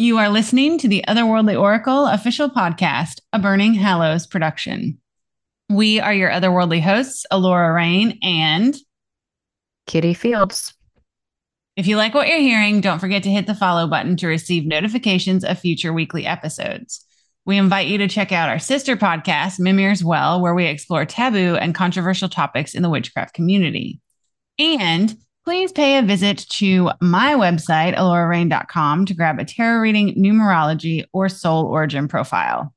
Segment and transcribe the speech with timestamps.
[0.00, 5.00] You are listening to the Otherworldly Oracle official podcast, a Burning Hallows production.
[5.68, 8.76] We are your Otherworldly hosts, Allorah Rain and
[9.88, 10.72] Kitty Fields.
[11.74, 14.66] If you like what you're hearing, don't forget to hit the follow button to receive
[14.66, 17.04] notifications of future weekly episodes.
[17.44, 21.56] We invite you to check out our sister podcast, Mimir's Well, where we explore taboo
[21.56, 24.00] and controversial topics in the witchcraft community.
[24.60, 25.16] And
[25.48, 31.30] please pay a visit to my website, alorarain.com, to grab a tarot reading, numerology, or
[31.30, 32.74] soul origin profile.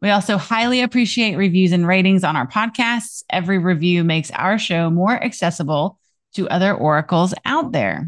[0.00, 3.24] We also highly appreciate reviews and ratings on our podcasts.
[3.28, 5.98] Every review makes our show more accessible
[6.34, 8.06] to other oracles out there.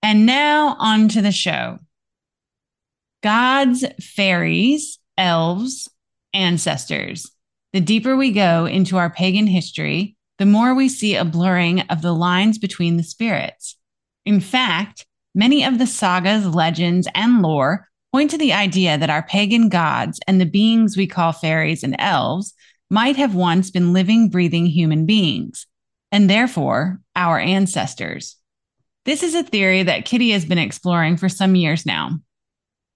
[0.00, 1.80] And now on to the show
[3.24, 5.90] gods, fairies, elves,
[6.32, 7.28] ancestors.
[7.72, 12.02] The deeper we go into our pagan history, the more we see a blurring of
[12.02, 13.76] the lines between the spirits.
[14.24, 19.22] In fact, many of the sagas, legends, and lore point to the idea that our
[19.24, 22.54] pagan gods and the beings we call fairies and elves
[22.90, 25.66] might have once been living, breathing human beings,
[26.12, 28.36] and therefore our ancestors.
[29.04, 32.18] This is a theory that Kitty has been exploring for some years now.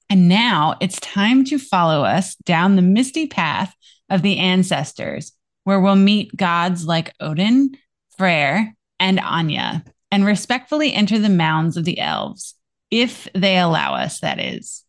[0.08, 3.74] And now it's time to follow us down the misty path
[4.08, 5.32] of the ancestors,
[5.68, 7.70] where we'll meet gods like Odin,
[8.16, 12.54] Freyr, and Aine, and respectfully enter the mounds of the elves,
[12.90, 14.82] if they allow us, that is.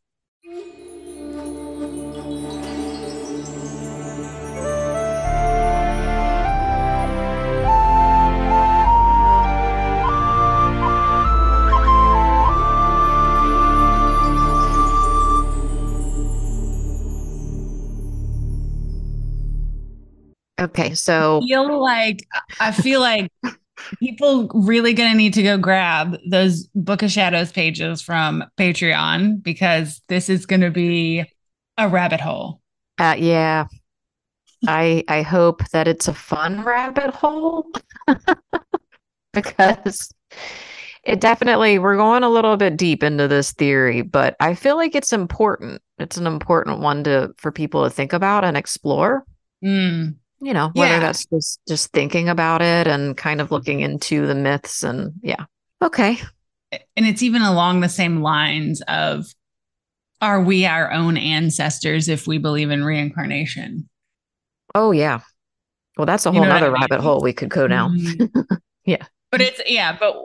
[20.59, 22.27] Okay, so I feel like
[22.59, 23.31] I feel like
[23.99, 30.01] people really gonna need to go grab those Book of Shadows pages from Patreon because
[30.09, 31.23] this is gonna be
[31.77, 32.61] a rabbit hole.
[32.99, 33.67] uh, yeah,
[34.67, 37.71] I I hope that it's a fun rabbit hole
[39.33, 40.11] because
[41.03, 44.95] it definitely we're going a little bit deep into this theory, but I feel like
[44.95, 45.81] it's important.
[45.97, 49.23] It's an important one to for people to think about and explore.
[49.63, 50.99] Mm, You know, whether Yeah.
[50.99, 55.45] that's just just thinking about it and kind of looking into the myths and yeah.
[55.81, 56.17] Okay.
[56.71, 59.25] and it's even along the same lines of
[60.21, 63.89] are we our own ancestors if we believe in reincarnation?
[64.75, 65.19] Oh yeah.
[65.97, 66.73] Well, that's a You whole know what I mean?
[66.81, 67.97] rabbit hole we could go down.
[67.99, 68.57] Mhm.
[68.85, 69.05] Yeah.
[69.31, 70.15] But it's yeah, but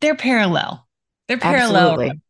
[0.00, 0.86] they're parallel.
[1.28, 1.92] They're parallel.
[2.00, 2.20] Absolutely.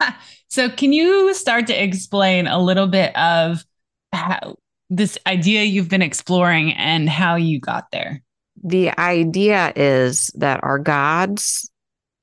[0.48, 3.64] So can you start to explain a little bit of
[4.12, 4.54] how
[4.96, 8.22] this idea you've been exploring and how you got there?
[8.64, 11.70] the idea is that our gods,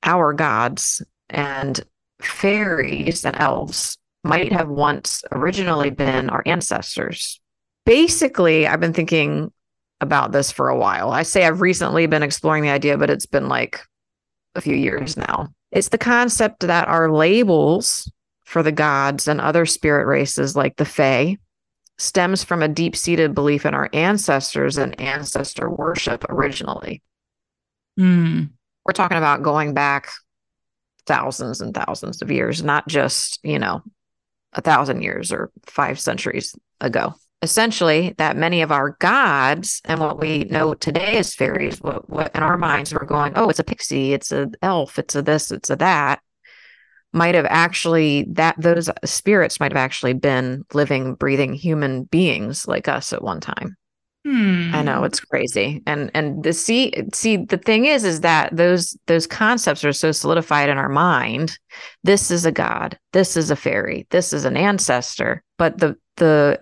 [0.02, 1.00] our gods,
[1.30, 1.84] and
[2.20, 7.40] fairies and elves might have once originally been our ancestors.
[7.86, 9.52] Basically, I've been thinking
[10.00, 11.10] about this for a while.
[11.10, 13.80] I say I've recently been exploring the idea, but it's been like
[14.56, 15.48] a few years now.
[15.70, 18.10] It's the concept that our labels
[18.44, 21.36] for the gods and other spirit races like the Fae
[21.98, 27.02] stems from a deep seated belief in our ancestors and ancestor worship originally.
[27.96, 28.44] Hmm.
[28.84, 30.08] We're talking about going back
[31.06, 33.82] thousands and thousands of years, not just, you know,
[34.52, 37.14] a thousand years or five centuries ago.
[37.42, 42.34] Essentially, that many of our gods and what we know today as fairies, what, what
[42.36, 45.50] in our minds we're going, oh, it's a pixie, it's an elf, it's a this,
[45.50, 46.20] it's a that,
[47.12, 52.88] might have actually that those spirits might have actually been living, breathing human beings like
[52.88, 53.76] us at one time.
[54.24, 54.70] Hmm.
[54.72, 55.82] I know it's crazy.
[55.84, 60.12] And and the see see the thing is is that those those concepts are so
[60.12, 61.58] solidified in our mind.
[62.04, 65.42] This is a god, this is a fairy, this is an ancestor.
[65.58, 66.60] But the the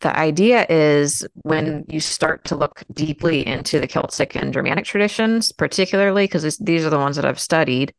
[0.00, 5.50] the idea is when you start to look deeply into the Celtic and Germanic traditions,
[5.52, 7.94] particularly because these are the ones that I've studied,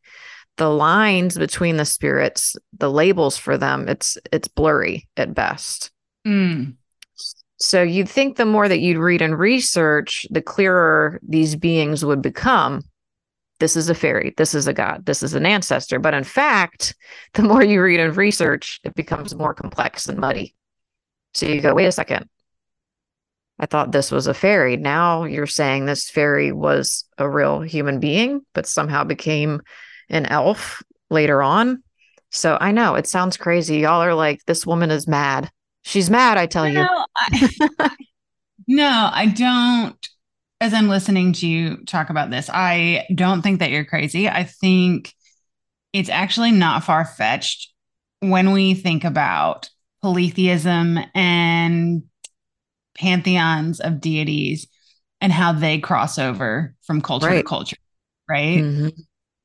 [0.58, 5.90] the lines between the spirits, the labels for them, it's it's blurry at best.
[6.24, 6.70] Hmm.
[7.60, 12.22] So you'd think the more that you'd read and research, the clearer these beings would
[12.22, 12.82] become.
[13.58, 14.34] This is a fairy.
[14.36, 15.06] This is a god.
[15.06, 15.98] This is an ancestor.
[15.98, 16.94] But in fact,
[17.34, 20.54] the more you read and research, it becomes more complex and muddy.
[21.34, 22.28] So you go, wait a second.
[23.60, 24.76] I thought this was a fairy.
[24.76, 29.62] Now you're saying this fairy was a real human being, but somehow became
[30.10, 31.82] an elf later on.
[32.30, 33.78] So I know it sounds crazy.
[33.78, 35.50] Y'all are like, this woman is mad.
[35.82, 36.74] She's mad, I tell you.
[36.74, 37.90] No, I,
[38.68, 40.08] no, I don't.
[40.60, 44.28] As I'm listening to you talk about this, I don't think that you're crazy.
[44.28, 45.14] I think
[45.92, 47.72] it's actually not far fetched
[48.20, 49.70] when we think about
[50.02, 52.02] polytheism and
[52.96, 54.66] pantheons of deities
[55.20, 57.38] and how they cross over from culture right.
[57.38, 57.76] to culture,
[58.28, 58.58] right?
[58.58, 58.88] Mm-hmm.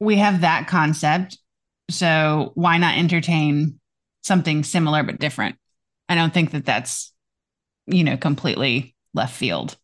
[0.04, 1.38] We have that concept.
[1.90, 3.80] So why not entertain
[4.22, 5.56] something similar but different?
[6.10, 7.14] I don't think that that's,
[7.88, 9.78] you know, completely left field.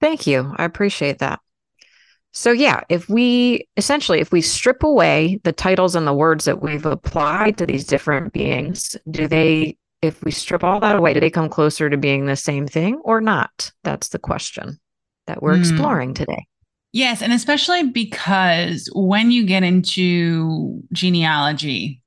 [0.00, 0.54] Thank you.
[0.56, 1.40] I appreciate that.
[2.32, 6.62] So, yeah, if we essentially, if we strip away the titles and the words that
[6.62, 11.20] we've applied to these different beings, do they, if we strip all that away, do
[11.20, 13.72] they come closer to being the same thing or not?
[13.82, 14.78] That's the question
[15.26, 15.60] that we're mm.
[15.60, 16.46] exploring today.
[16.92, 17.22] Yes.
[17.22, 22.02] And especially because when you get into genealogy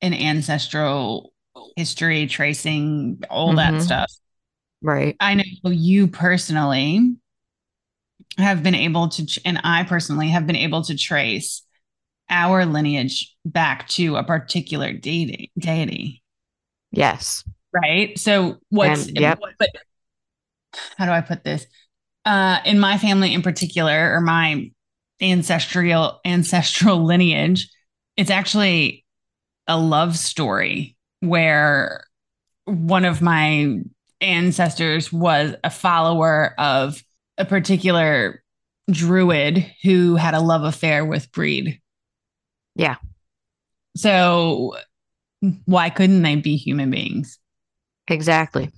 [0.00, 1.32] and ancestral
[1.76, 3.76] history, tracing, all mm-hmm.
[3.76, 4.12] that stuff.
[4.82, 5.16] Right.
[5.18, 7.16] I know you personally
[8.36, 11.62] have been able to, and I personally have been able to trace
[12.30, 15.50] our lineage back to a particular deity.
[15.58, 16.22] deity.
[16.92, 17.42] Yes.
[17.72, 18.18] Right.
[18.18, 19.40] So what's, and, yep.
[19.40, 19.70] What, but
[20.96, 21.66] how do I put this?
[22.24, 24.70] Uh, in my family in particular, or my
[25.20, 27.68] ancestral ancestral lineage,
[28.16, 29.04] it's actually
[29.66, 32.04] a love story where
[32.64, 33.78] one of my
[34.20, 37.02] ancestors was a follower of
[37.38, 38.42] a particular
[38.90, 41.80] druid who had a love affair with Breed.
[42.74, 42.96] Yeah.
[43.96, 44.76] So
[45.66, 47.38] why couldn't they be human beings?
[48.08, 48.70] Exactly.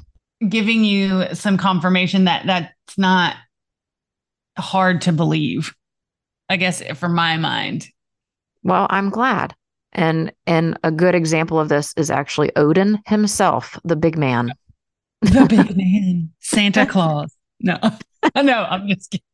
[0.47, 3.37] Giving you some confirmation that that's not
[4.59, 5.75] hard to believe.
[6.49, 7.87] I guess for my mind.
[8.63, 9.55] Well, I'm glad.
[9.93, 14.53] And and a good example of this is actually Odin himself, the big man.
[15.23, 17.35] The big man, Santa Claus.
[17.61, 17.79] No,
[18.43, 19.25] no, I'm just kidding.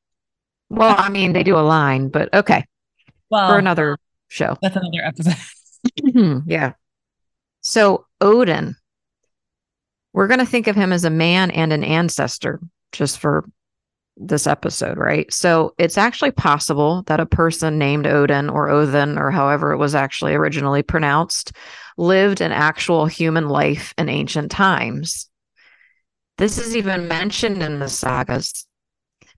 [0.68, 2.64] Well, I mean, they do a line, but okay.
[3.30, 3.98] Well, for another
[4.28, 4.56] show.
[4.62, 6.42] That's another episode.
[6.46, 6.72] yeah.
[7.60, 8.76] So Odin,
[10.16, 12.58] we're going to think of him as a man and an ancestor,
[12.90, 13.44] just for
[14.16, 15.30] this episode, right?
[15.30, 19.94] So it's actually possible that a person named Odin or Odin or however it was
[19.94, 21.52] actually originally pronounced
[21.98, 25.28] lived an actual human life in ancient times.
[26.38, 28.66] This is even mentioned in the sagas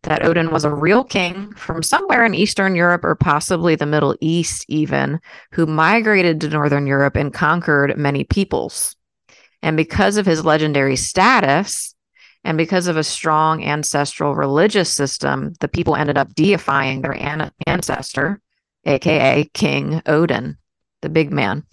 [0.05, 4.15] that Odin was a real king from somewhere in Eastern Europe or possibly the Middle
[4.21, 5.19] East, even,
[5.51, 8.95] who migrated to Northern Europe and conquered many peoples.
[9.63, 11.95] And because of his legendary status,
[12.45, 17.51] and because of a strong ancestral religious system, the people ended up deifying their an-
[17.67, 18.41] ancestor,
[18.85, 20.57] aka King Odin,
[21.03, 21.65] the big man.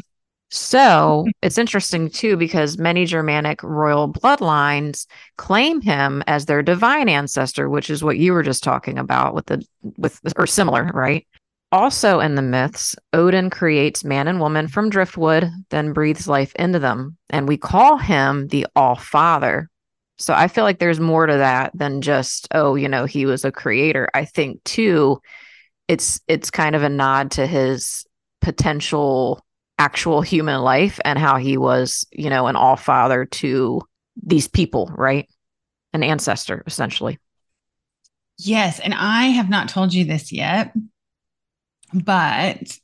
[0.51, 7.69] So it's interesting too because many Germanic royal bloodlines claim him as their divine ancestor,
[7.69, 9.65] which is what you were just talking about with the
[9.97, 11.27] with or similar, right?
[11.75, 16.79] Also in the myths, Odin creates man and woman from driftwood, then breathes life into
[16.79, 19.69] them, and we call him the All Father
[20.17, 23.43] so I feel like there's more to that than just, oh, you know, he was
[23.43, 24.09] a creator.
[24.13, 25.21] I think too,
[25.87, 28.05] it's it's kind of a nod to his
[28.41, 29.43] potential
[29.77, 33.81] actual human life and how he was, you know, an all father to
[34.23, 35.27] these people, right?
[35.91, 37.19] An ancestor, essentially.
[38.37, 38.79] Yes.
[38.79, 40.73] And I have not told you this yet,
[42.03, 42.77] but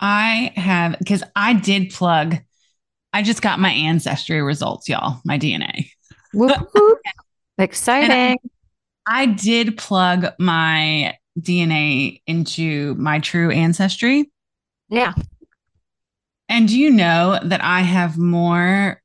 [0.00, 2.36] I have, because I did plug,
[3.12, 5.90] I just got my ancestry results, y'all, my DNA.
[6.32, 6.98] Whoop, whoop.
[7.58, 8.10] Exciting.
[8.10, 14.30] I, I did plug my DNA into my true ancestry.
[14.88, 15.14] Yeah.
[16.48, 19.00] And do you know that I have more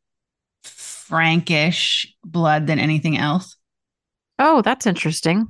[0.63, 3.55] Frankish blood than anything else?
[4.39, 5.47] Oh, that's interesting.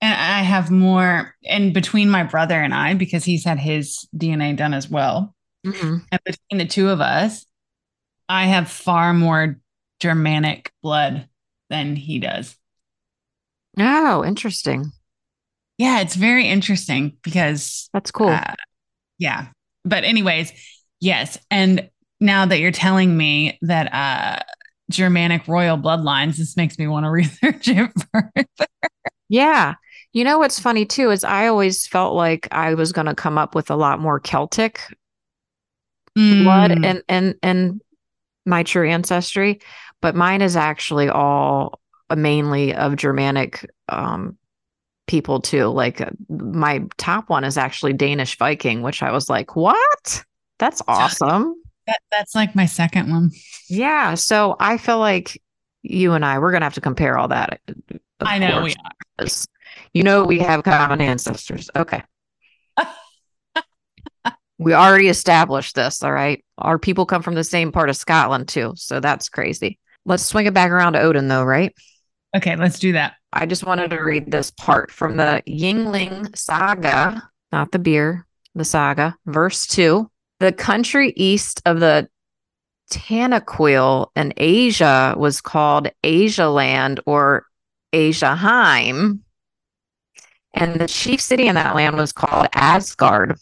[0.00, 4.56] And I have more, and between my brother and I, because he's had his DNA
[4.56, 5.34] done as well.
[5.66, 5.96] Mm-hmm.
[6.12, 7.44] And between the two of us,
[8.28, 9.58] I have far more
[10.00, 11.28] Germanic blood
[11.68, 12.56] than he does.
[13.78, 14.92] Oh, interesting.
[15.78, 18.28] Yeah, it's very interesting because that's cool.
[18.28, 18.54] Uh,
[19.18, 19.48] yeah.
[19.84, 20.52] But, anyways,
[21.00, 21.38] yes.
[21.50, 21.90] And
[22.20, 24.42] now that you're telling me that uh
[24.90, 28.46] Germanic royal bloodlines, this makes me want to research it further.
[29.28, 29.74] Yeah.
[30.18, 33.38] You know what's funny too is I always felt like I was going to come
[33.38, 34.80] up with a lot more Celtic
[36.18, 36.42] mm.
[36.42, 37.80] blood and and and
[38.44, 39.60] my true ancestry,
[40.02, 41.78] but mine is actually all
[42.16, 44.36] mainly of Germanic um,
[45.06, 45.66] people too.
[45.66, 50.24] Like uh, my top one is actually Danish Viking, which I was like, what?
[50.58, 51.54] That's awesome.
[51.86, 53.30] That, that's like my second one.
[53.68, 54.16] Yeah.
[54.16, 55.40] So I feel like
[55.82, 57.60] you and I, we're going to have to compare all that.
[58.18, 58.74] I know course.
[59.20, 59.28] we are.
[59.92, 61.70] You know, we have common ancestors.
[61.74, 62.02] Okay.
[64.60, 66.02] We already established this.
[66.02, 66.44] All right.
[66.58, 68.72] Our people come from the same part of Scotland, too.
[68.74, 69.78] So that's crazy.
[70.04, 71.72] Let's swing it back around to Odin, though, right?
[72.36, 73.14] Okay, let's do that.
[73.32, 78.64] I just wanted to read this part from the Yngling Saga, not the beer, the
[78.64, 80.10] saga, verse 2.
[80.40, 82.08] The country east of the
[82.90, 87.44] Tanaquisl in Asia was called Asia Land or
[87.92, 89.20] Asiaheim.
[90.54, 93.38] And the chief city in that land was called Asgard.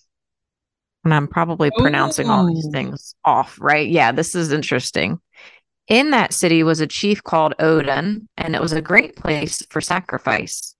[1.05, 3.89] And I'm probably pronouncing all these things off, right?
[3.89, 5.21] Yeah, this is interesting.
[5.87, 9.81] In that city was a chief called Odin, and it was a great place for
[9.81, 10.75] sacrifice.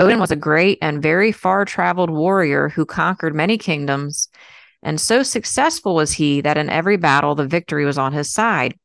[0.00, 4.28] Odin was a great and very far traveled warrior who conquered many kingdoms,
[4.82, 8.78] and so successful was he that in every battle the victory was on his side.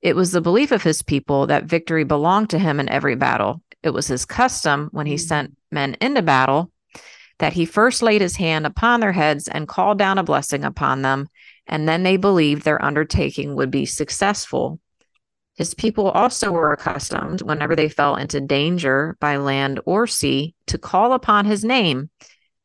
[0.00, 3.62] It was the belief of his people that victory belonged to him in every battle.
[3.88, 5.20] It was his custom when he Mm.
[5.20, 6.70] sent men into battle
[7.38, 11.00] that he first laid his hand upon their heads and called down a blessing upon
[11.00, 11.26] them,
[11.66, 14.78] and then they believed their undertaking would be successful.
[15.56, 20.76] His people also were accustomed, whenever they fell into danger by land or sea, to
[20.76, 22.10] call upon his name,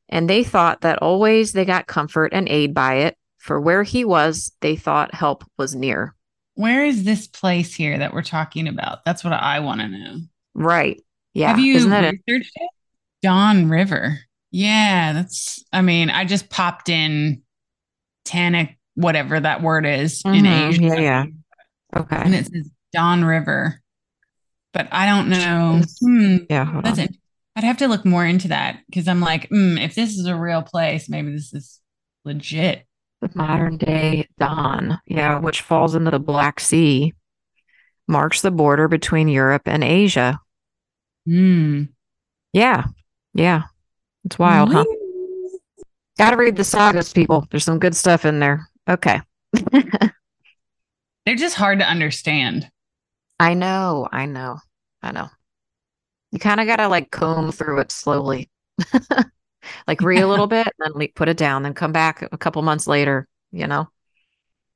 [0.09, 4.03] and they thought that always they got comfort and aid by it, for where he
[4.03, 6.15] was, they thought help was near.
[6.55, 9.05] Where is this place here that we're talking about?
[9.05, 10.19] That's what I want to know.
[10.53, 11.01] Right.
[11.33, 11.49] Yeah.
[11.49, 12.19] Have you Isn't that it?
[12.27, 12.69] researched it?
[13.21, 14.19] Don River.
[14.51, 17.41] Yeah, that's, I mean, I just popped in
[18.25, 20.81] Tannic, whatever that word is in Mhm, Asia.
[20.81, 21.25] yeah, yeah.
[21.95, 22.17] Okay.
[22.17, 23.81] And it says Don River.
[24.73, 25.81] But I don't know.
[26.01, 26.65] Hmm, Yeah.
[26.65, 27.15] Hold that's it.
[27.55, 30.35] I'd have to look more into that because I'm like, mm, if this is a
[30.35, 31.79] real place, maybe this is
[32.25, 32.85] legit.
[33.21, 37.13] The modern day Don, yeah, which falls into the Black Sea,
[38.07, 40.39] marks the border between Europe and Asia.
[41.25, 41.83] Hmm.
[42.53, 42.85] Yeah.
[43.33, 43.63] Yeah.
[44.25, 44.85] It's wild, huh?
[46.17, 47.47] Gotta read the sagas, people.
[47.49, 48.69] There's some good stuff in there.
[48.87, 49.21] Okay.
[51.25, 52.69] They're just hard to understand.
[53.39, 54.07] I know.
[54.11, 54.59] I know.
[55.01, 55.29] I know.
[56.31, 58.49] You kind of gotta like comb through it slowly.
[59.87, 62.61] Like read a little bit, then le- put it down, then come back a couple
[62.61, 63.87] months later, you know?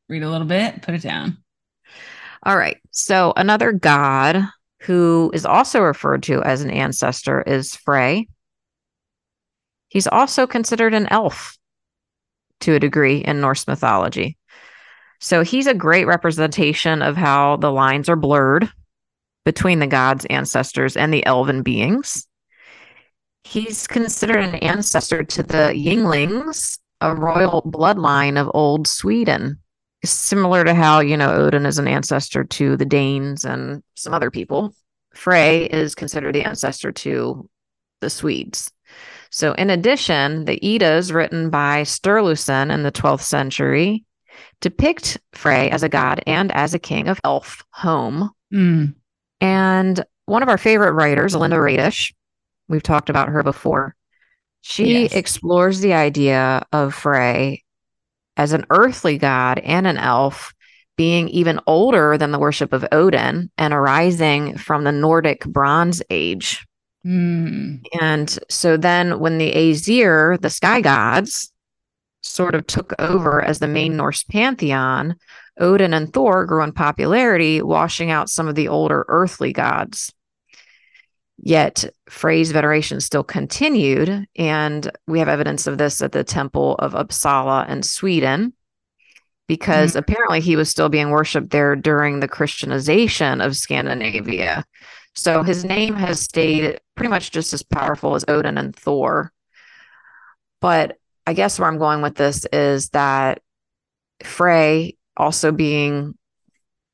[0.09, 1.37] Read a little bit, put it down.
[2.43, 2.77] All right.
[2.91, 4.47] So another god
[4.81, 8.27] who is also referred to as an ancestor is Frey.
[9.89, 11.57] He's also considered an elf
[12.61, 14.37] to a degree in Norse mythology.
[15.19, 18.69] So he's a great representation of how the lines are blurred
[19.45, 22.27] between the gods' ancestors and the elven beings.
[23.43, 29.59] He's considered an ancestor to the Ynglings, a royal bloodline of old Sweden
[30.03, 34.31] similar to how you know Odin is an ancestor to the Danes and some other
[34.31, 34.73] people.
[35.13, 37.49] Frey is considered the ancestor to
[38.01, 38.71] the Swedes.
[39.31, 44.05] So, in addition, the Eddas written by Sturluson in the 12th century
[44.61, 48.29] depict Frey as a god and as a king of elf home.
[48.51, 48.85] Hmm.
[49.41, 52.13] And one of our favorite writers, Linda Raedisch,
[52.69, 53.95] we've talked about her before.
[54.61, 55.13] She Yes.
[55.13, 57.63] explores the idea of Frey
[58.37, 60.53] as an earthly god and an elf,
[60.95, 66.65] being even older than the worship of Odin and arising from the Nordic Bronze Age.
[67.03, 67.75] Hmm.
[67.99, 71.51] And so then when the Aesir, the sky gods,
[72.21, 75.15] sort of took over as the main Norse pantheon,
[75.59, 80.11] Odin and Thor grew in popularity, washing out some of the older earthly gods.
[81.39, 86.93] Yet Frey's veneration still continued, and we have evidence of this at the Temple of
[86.93, 88.53] Uppsala in Sweden,
[89.47, 89.99] because mm-hmm.
[89.99, 94.65] apparently he was still being worshipped there during the Christianization of Scandinavia.
[95.15, 99.31] So his name has stayed pretty much just as powerful as Odin and Thor.
[100.59, 103.41] But I guess where I'm going with this is that
[104.23, 106.15] Frey also being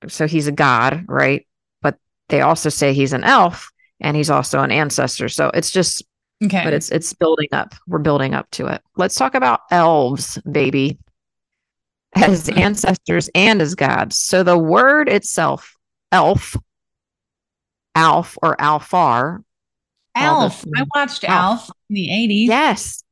[0.07, 1.47] so he's a god, right?
[1.81, 1.97] But
[2.29, 5.29] they also say he's an elf and he's also an ancestor.
[5.29, 6.03] So it's just
[6.43, 6.63] Okay.
[6.63, 7.73] but it's it's building up.
[7.87, 8.81] We're building up to it.
[8.97, 10.97] Let's talk about elves, baby.
[12.15, 14.17] As ancestors and as gods.
[14.19, 15.75] So the word itself,
[16.11, 16.55] elf,
[17.95, 19.43] Alf or Alfar.
[20.15, 20.65] Alf.
[20.75, 21.61] I watched Alf.
[21.61, 22.47] Alf in the 80s.
[22.47, 23.03] Yes,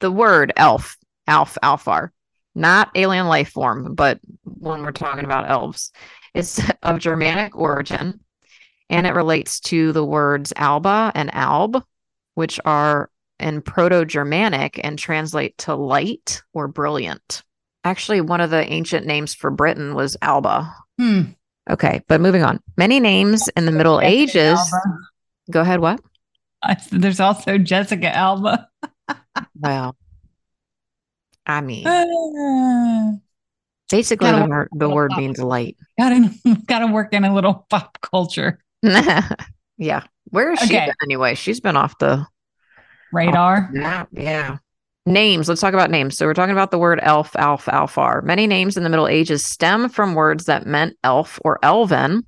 [0.00, 2.10] the word elf, Alf, Alfar,
[2.54, 5.92] not alien life form, but when we're talking about elves,
[6.34, 8.20] it's of Germanic origin,
[8.90, 11.82] and it relates to the words Alba and Alb,
[12.34, 17.42] which are in Proto-Germanic and translate to light or brilliant.
[17.84, 20.74] Actually, one of the ancient names for Britain was Alba.
[20.98, 21.22] Hmm.
[21.70, 22.60] Okay, but moving on.
[22.76, 24.58] Many names in the Middle Jessica Ages.
[24.58, 24.98] Alba.
[25.50, 25.80] Go ahead.
[25.80, 26.00] What?
[26.62, 28.68] I There's also Jessica Alba.
[29.60, 29.96] Well,
[31.46, 31.84] I mean,
[33.90, 35.76] basically, the, word, the word means light.
[35.98, 36.30] gotta
[36.66, 38.58] gotta work in a little pop culture
[39.78, 40.02] yeah.
[40.30, 40.86] Where is she Okay.
[40.86, 41.34] been anyway?
[41.34, 42.26] She's been off the
[43.12, 43.70] radar.
[43.72, 44.58] Yeah, yeah.
[45.06, 45.48] Names.
[45.48, 46.16] Let's talk about names.
[46.18, 48.22] So we're talking about the word elf, alf, alfar.
[48.22, 52.26] Many names in the Middle Ages stem from words that meant elf or elven,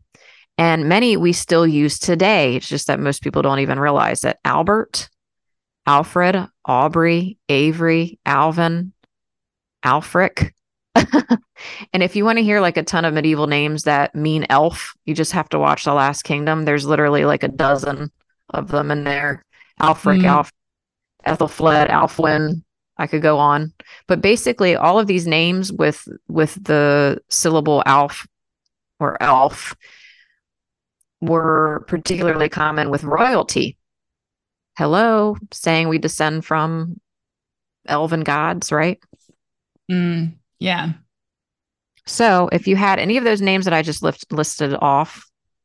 [0.56, 2.56] and many we still use today.
[2.56, 5.10] It's just that most people don't even realize that Albert,
[5.86, 8.92] Alfred, Aubrey, Avery, Alvin,
[9.84, 10.52] Alfric.
[11.92, 14.94] and if you want to hear like a ton of medieval names that mean elf,
[15.04, 16.64] you just have to watch The Last Kingdom.
[16.64, 18.10] There's literally like a dozen
[18.48, 19.44] of them in there.
[19.80, 20.26] Alfric, Mm.
[20.26, 20.52] Alf,
[21.26, 22.62] Ethelfled, Alfwin.
[22.96, 23.72] I could go on,
[24.08, 28.26] but basically all of these names with with the syllable alf
[28.98, 29.74] or elf
[31.22, 33.78] were particularly common with royalty.
[34.76, 37.00] Hello, saying we descend from
[37.86, 38.98] elven gods, right?
[39.90, 40.92] Mm, yeah.
[42.06, 45.24] So if you had any of those names that I just lift, listed off,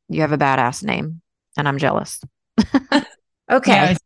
[0.10, 1.22] you have a badass name,
[1.58, 2.20] and I'm jealous.
[3.52, 3.74] okay.
[3.74, 3.98] Yeah, I was,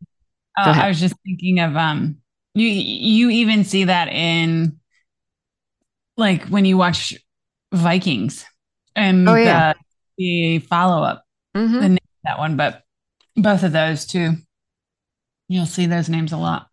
[0.58, 2.16] uh, I was just thinking of um
[2.54, 4.80] you you even see that in
[6.16, 7.14] like when you watch
[7.72, 8.44] Vikings
[8.96, 9.72] and Oh, yeah.
[9.72, 9.74] the,
[10.18, 11.98] the follow up Mhm.
[12.24, 12.82] that one, but
[13.36, 14.36] both of those too.
[15.48, 16.68] You'll see those names a lot.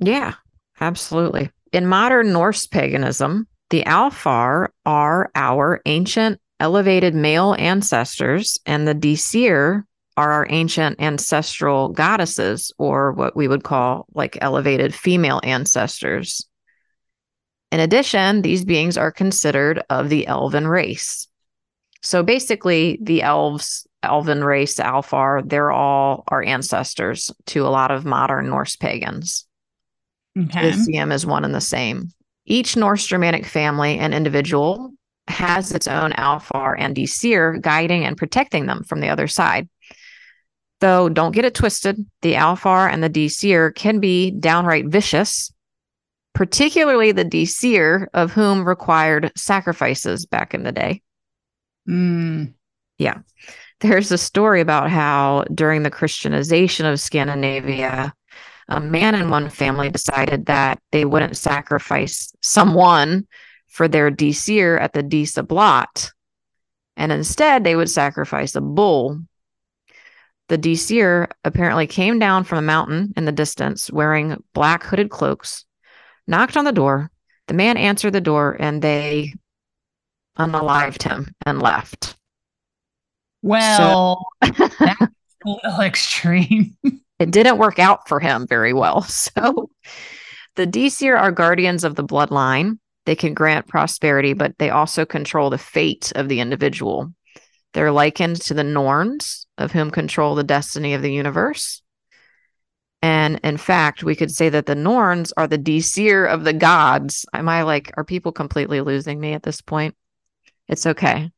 [0.00, 0.34] Yeah,
[0.80, 1.50] absolutely.
[1.72, 9.84] In modern Norse paganism, the Alfar are our ancient elevated male ancestors, and the Disir
[10.16, 16.48] are our ancient ancestral goddesses, or what we would call like elevated female ancestors.
[17.70, 21.28] In addition, these beings are considered of the elven race.
[22.02, 28.06] So basically, the elves, elven race, Alfar, they're all our ancestors to a lot of
[28.06, 29.47] modern Norse pagans
[30.44, 30.72] Okay.
[30.72, 32.10] see them as one and the same.
[32.44, 34.92] Each Norse Germanic family and individual
[35.28, 39.68] has its own Alfar and Disir guiding and protecting them from the other side.
[40.80, 45.52] Though, don't get it twisted, the Alfar and the Disir can be downright vicious,
[46.34, 51.02] particularly the Disir, of whom required sacrifices back in the day.
[51.88, 52.54] Mm,
[53.80, 58.12] There's a story about how during the Christianization of Scandinavia,
[58.68, 63.26] a man in one family decided that they wouldn't sacrifice someone
[63.66, 66.10] for their Disir at the Disa Blot,
[66.96, 69.20] and instead they would sacrifice a bull.
[70.48, 75.64] The Disir apparently came down from a mountain in the distance wearing black hooded cloaks,
[76.26, 77.10] knocked on the door.
[77.46, 79.34] The man answered the door and they
[80.38, 82.16] unalived him and left.
[83.42, 85.08] well, that's a
[85.44, 86.76] little extreme.
[87.18, 89.02] it didn't work out for him very well.
[89.08, 89.70] So
[90.56, 92.78] the Disir are guardians of the bloodline.
[93.06, 97.12] They can grant prosperity, but they also control the fate of the individual.
[97.74, 101.82] They're likened to the Norns, of whom control the destiny of the universe.
[103.00, 107.24] And in fact, we could say that the Norns are the Disir of the gods.
[107.32, 109.94] Am I like, are people completely losing me at this point?
[110.66, 111.30] It's okay.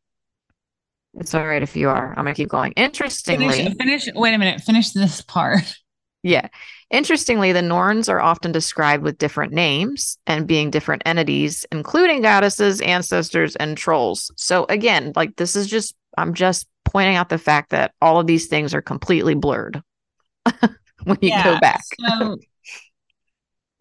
[1.15, 2.15] It's all right if you are.
[2.17, 2.73] I'm going to keep going.
[2.73, 4.09] Interestingly, Finish, finish.
[4.15, 4.61] Wait a minute.
[4.61, 5.77] Finish this part.
[6.23, 6.49] yeah.
[6.91, 12.81] Interestingly, the Norns are often described with different names and being different entities, including goddesses,
[12.81, 14.31] ancestors, and trolls.
[14.37, 18.27] So again, like this is just I'm just pointing out the fact that all of
[18.27, 19.83] these things are completely blurred
[21.05, 21.83] when you go back.
[22.09, 22.37] So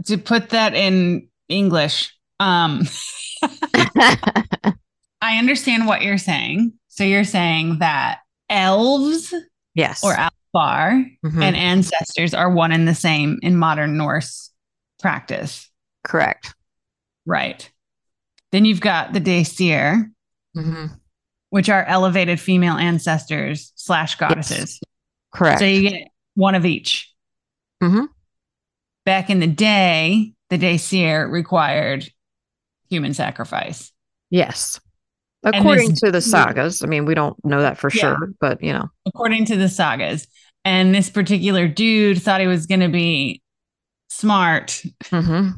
[0.06, 2.84] to put that in English, um,
[5.22, 6.74] I understand what you're saying.
[7.00, 9.34] So you're saying that elves
[9.74, 10.04] yes.
[10.04, 11.42] or Alfar Mhm.
[11.42, 14.52] and ancestors are one and the same in modern Norse
[15.00, 15.70] practice.
[16.06, 16.54] correct.
[17.26, 17.72] Right.
[18.52, 20.12] Then you've got the Daesir,
[20.58, 21.00] Mhm.
[21.52, 24.82] which are elevated female ancestors slash goddesses.
[25.34, 25.60] Correct.
[25.60, 27.14] So you get one of each.
[27.82, 28.10] Mhm.
[29.06, 32.10] Back in the day, the Daesir required
[32.90, 33.94] human sacrifice.
[34.30, 34.82] yes.
[35.44, 38.02] According to the sagas, I mean, we don't know that for Yeah.
[38.18, 40.28] sure, but you know, according to the sagas.
[40.66, 43.42] And this particular dude thought he was going to be
[44.10, 45.54] smart, Mhm.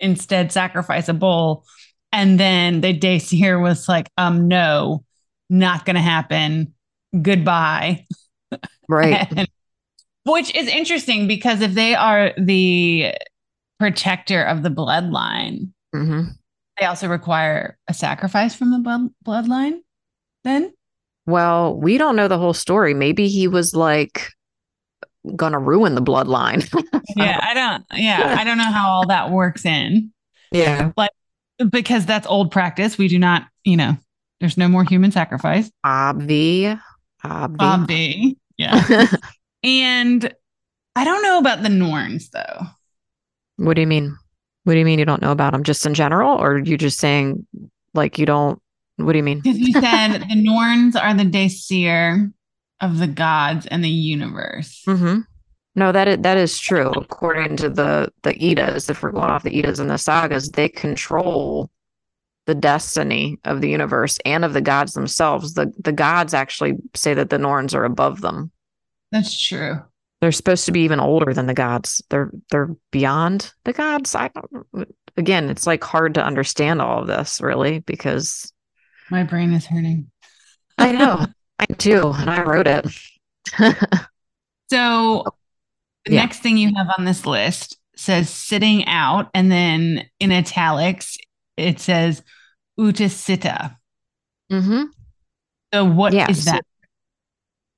[0.00, 1.64] instead sacrifice a bull.
[2.12, 5.04] And then the Daesir was like, um, no,
[5.48, 6.72] not going to happen.
[7.22, 8.06] Goodbye.
[8.88, 9.28] right.
[9.36, 9.48] And-
[10.24, 13.14] which is interesting because if they are the
[13.78, 16.22] protector of the bloodline, hmm
[16.80, 19.80] they also require a sacrifice from the bloodline.
[20.42, 20.72] Then,
[21.26, 22.94] Well, we don't know the whole story.
[22.94, 24.30] Maybe he was like
[25.52, 26.66] to ruin the bloodline.
[27.16, 27.84] yeah, I don't.
[27.92, 30.12] Yeah, I don't know how all that works in.
[30.50, 30.92] Yeah.
[30.96, 31.10] Like
[31.70, 32.96] because that's old practice.
[32.96, 33.96] We do not, you know,
[34.40, 35.70] there's no more human sacrifice.
[35.84, 36.80] Obvi.
[37.22, 37.56] Obvi.
[37.58, 38.36] Obvi.
[38.56, 39.06] Yeah.
[39.62, 40.34] and
[40.96, 42.62] I don't know about the Norns though.
[43.56, 44.16] what do you mean?
[44.70, 45.64] What do you mean you don't know about them?
[45.64, 47.44] Just in general, or you just saying
[47.92, 48.62] like you don't?
[48.98, 49.40] What do you mean?
[49.40, 52.32] Because you said the Norns are the Daysir
[52.80, 54.84] of the gods and the universe.
[54.86, 55.22] Mm-hmm.
[55.74, 56.90] No, that is, that is true.
[56.90, 60.68] According to the the Eddas, if we're going off the Eddas and the sagas, they
[60.68, 61.68] control
[62.46, 65.54] the destiny of the universe and of the gods themselves.
[65.54, 68.52] The the gods actually say that the Norns are above them.
[69.10, 69.82] That's true.
[70.20, 72.02] They're supposed to be even older than the gods.
[72.10, 74.14] They're they're beyond the gods.
[74.14, 78.52] I don't again, it's like hard to understand all of this really because
[79.10, 80.10] My brain is hurting.
[80.78, 81.26] I know.
[81.58, 82.86] I do, and I wrote it.
[84.70, 85.24] So
[86.04, 86.20] the Yeah.
[86.20, 91.18] next thing you have on this list says sitting out, and then in italics
[91.56, 92.22] it says
[92.78, 93.76] utiseta.
[94.52, 94.84] mm-hmm.
[95.74, 96.64] So what is Yeah, so- that?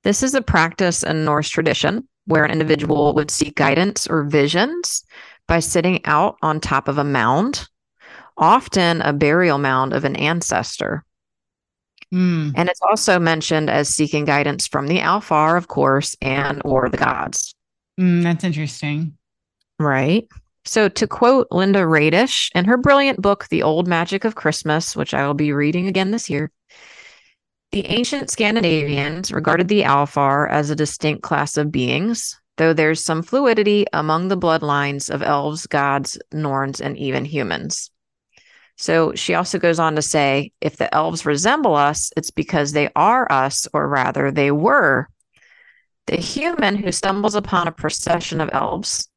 [0.03, 5.03] This is a practice in Norse tradition where an individual would seek guidance or visions
[5.47, 7.67] by sitting out on top of a mound,
[8.37, 11.03] often a burial mound of an ancestor.
[12.11, 12.51] Hmm.
[12.55, 16.97] And it's also mentioned as seeking guidance from the Alfar, of course, and or the
[16.97, 17.55] gods.
[17.99, 19.17] Mm, that's interesting.
[19.79, 20.27] Right.
[20.65, 25.13] So, to quote Linda Raedisch in her brilliant book, The Old Magic of Christmas, which
[25.13, 26.51] I will be reading again this year,
[27.73, 33.23] the ancient Scandinavians regarded the Alfar as a distinct class of beings, though there's some
[33.23, 37.89] fluidity among the bloodlines of elves, gods, Norns, and even humans.
[38.77, 42.89] So, she also goes on to say if the elves resemble us, it's because they
[42.95, 45.09] are us, or rather, they were.
[46.05, 49.09] The human who stumbles upon a procession of elves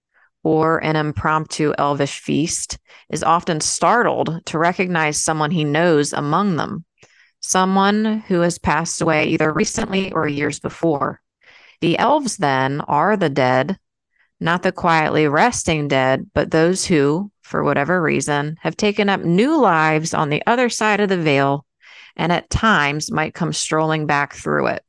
[0.42, 2.79] or an impromptu elvish feast
[3.11, 6.87] is often startled to recognize someone he knows among them,
[7.47, 11.21] someone who has passed away either recently or years before.
[11.81, 13.79] The elves, then, are the dead,
[14.41, 19.57] not the quietly resting dead, but those who, for whatever reason, have taken up new
[19.57, 21.65] lives on the other side of the veil
[22.17, 24.83] and at times might come strolling back through it.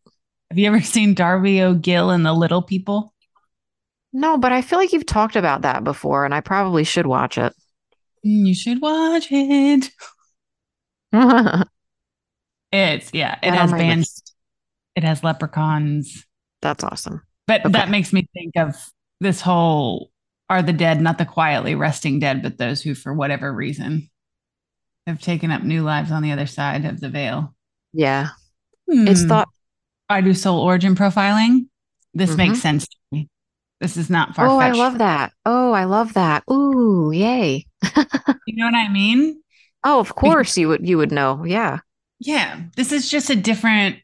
[0.50, 3.14] Have you ever seen Darby O'Gill and the Little People?
[4.14, 7.38] No, but I feel like you've talked about that before, and I probably should watch
[7.38, 7.54] it.
[8.24, 9.92] You should watch it.
[12.78, 14.34] It's yeah, it has bands, list.
[14.96, 16.26] it has leprechauns.
[16.62, 17.22] That's awesome.
[17.48, 17.72] But Okay.
[17.74, 18.76] that makes me think of
[19.20, 20.12] this whole
[20.50, 24.10] are the dead not the quietly resting dead, but those who, for whatever reason,
[25.08, 27.56] have taken up new lives on the other side of the veil.
[27.94, 28.30] Yeah.
[28.88, 29.28] It's Hmm.
[29.28, 29.50] thought,
[30.10, 31.68] I do soul origin profiling.
[32.14, 32.38] This Mhm.
[32.38, 33.30] makes sense to me.
[33.82, 35.34] This is not far oh, I love that.
[35.46, 36.44] Oh, I love that.
[36.52, 37.66] Ooh, yay.
[38.48, 39.42] You know what I mean?
[39.84, 41.44] Oh, of course you would you would know.
[41.46, 41.80] Yeah.
[42.20, 42.62] Yeah.
[42.76, 43.98] This is just a different.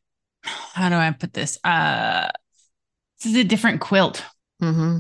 [0.44, 1.58] How do I put this?
[1.64, 2.30] Uh,
[3.22, 4.24] this is a different quilt.
[4.60, 5.00] hmm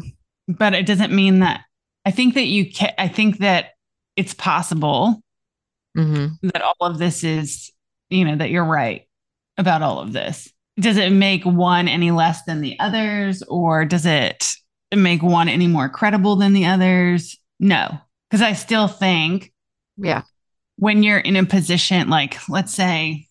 [0.49, 1.62] but it doesn't mean that
[2.06, 3.71] I think that you can I think that
[4.17, 5.21] it's possible
[5.95, 7.71] hmm that all of this is,
[8.10, 9.08] you know, that you're right
[9.58, 10.52] about all of this.
[10.80, 14.54] Does it make one any less than the others or does it
[14.93, 17.38] make one any more credible than the others?
[17.60, 17.99] No,
[18.30, 19.54] because I still think
[19.97, 20.23] Yeah.
[20.78, 23.28] When you're in a position like let's say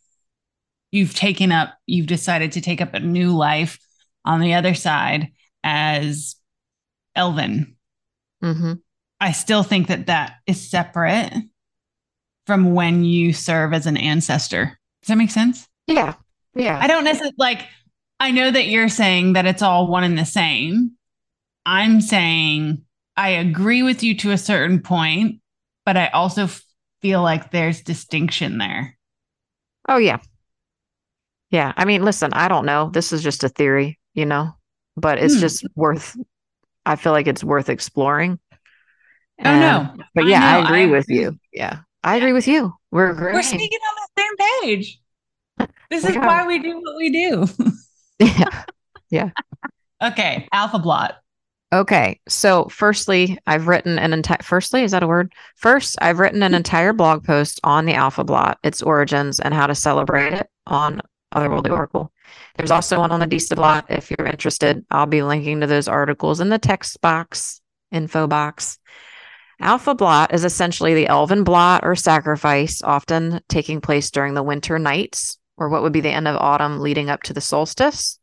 [0.91, 3.79] you've taken up you've decided to take up a new life
[4.25, 5.29] on the other side
[5.65, 6.37] as
[7.15, 7.77] Elvin
[8.41, 8.75] hmm
[9.21, 11.33] I still think that that is separate
[12.47, 14.77] from when you serve as an ancestor.
[15.01, 15.69] Does that make sense?
[15.87, 16.15] Yeah.
[16.57, 16.77] Yeah.
[16.83, 17.69] I don't necessarily like,
[18.19, 20.93] I know that you're saying that it's all one and the same.
[21.65, 22.83] I'm saying
[23.17, 25.41] I agree with you to a certain point,
[25.87, 26.49] but I also
[27.03, 28.97] feel like there's distinction there.
[29.89, 30.19] Oh yeah.
[31.51, 31.73] Yeah.
[31.77, 32.91] I mean, listen, I don't know.
[32.91, 34.55] This is just a theory, you know,
[34.97, 35.41] but it's Hmm.
[35.41, 36.17] just worth
[36.85, 38.41] I feel like it's worth exploring.
[39.45, 39.95] Oh, no.
[40.15, 41.21] But yeah, I know, agree I with agree.
[41.21, 41.39] you.
[41.53, 41.81] Yeah.
[42.03, 42.75] I agree with you.
[42.91, 43.35] We're agreeing.
[43.35, 45.01] We're speaking on the same page.
[45.91, 47.47] This is why we do what we do.
[48.19, 48.65] Yeah.
[49.11, 49.31] Yeah.
[50.03, 50.49] okay.
[50.53, 51.22] Alfa blot.
[51.73, 52.21] Okay.
[52.29, 55.33] So, firstly, I've written an entire, firstly, is that a word?
[55.57, 59.67] First, I've written an entire blog post on the Alfa Blot, its origins, and how
[59.67, 61.01] to celebrate it on
[61.35, 62.13] Otherworldly Oracle.
[62.57, 64.85] There's also one on the Disa Blot if you're interested.
[64.91, 68.79] I'll be linking to those articles in the text box, info box.
[69.59, 74.79] Alfa Blot is essentially the elven blot or sacrifice, often taking place during the winter
[74.79, 78.19] nights, or what would be the end of autumn leading up to the solstice.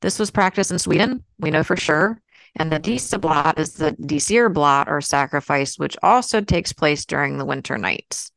[0.00, 2.20] This was practiced in Sweden, we know for sure.
[2.56, 7.38] And the Disa blot is the Disir blot or sacrifice, which also takes place during
[7.38, 8.30] the winter nights.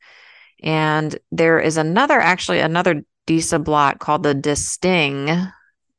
[0.63, 5.25] And there is another, actually, another Disa blot called the Disting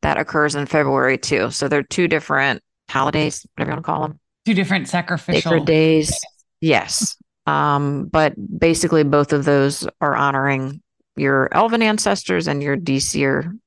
[0.03, 1.51] that occurs in February too.
[1.51, 4.21] So they're two different holidays, whatever you want to call them.
[4.47, 6.19] Two different sacrificial Sacred days.
[6.61, 7.17] Yes.
[7.47, 10.83] Um, but basically, both of those are honoring
[11.17, 13.59] your elven ancestors and your Disir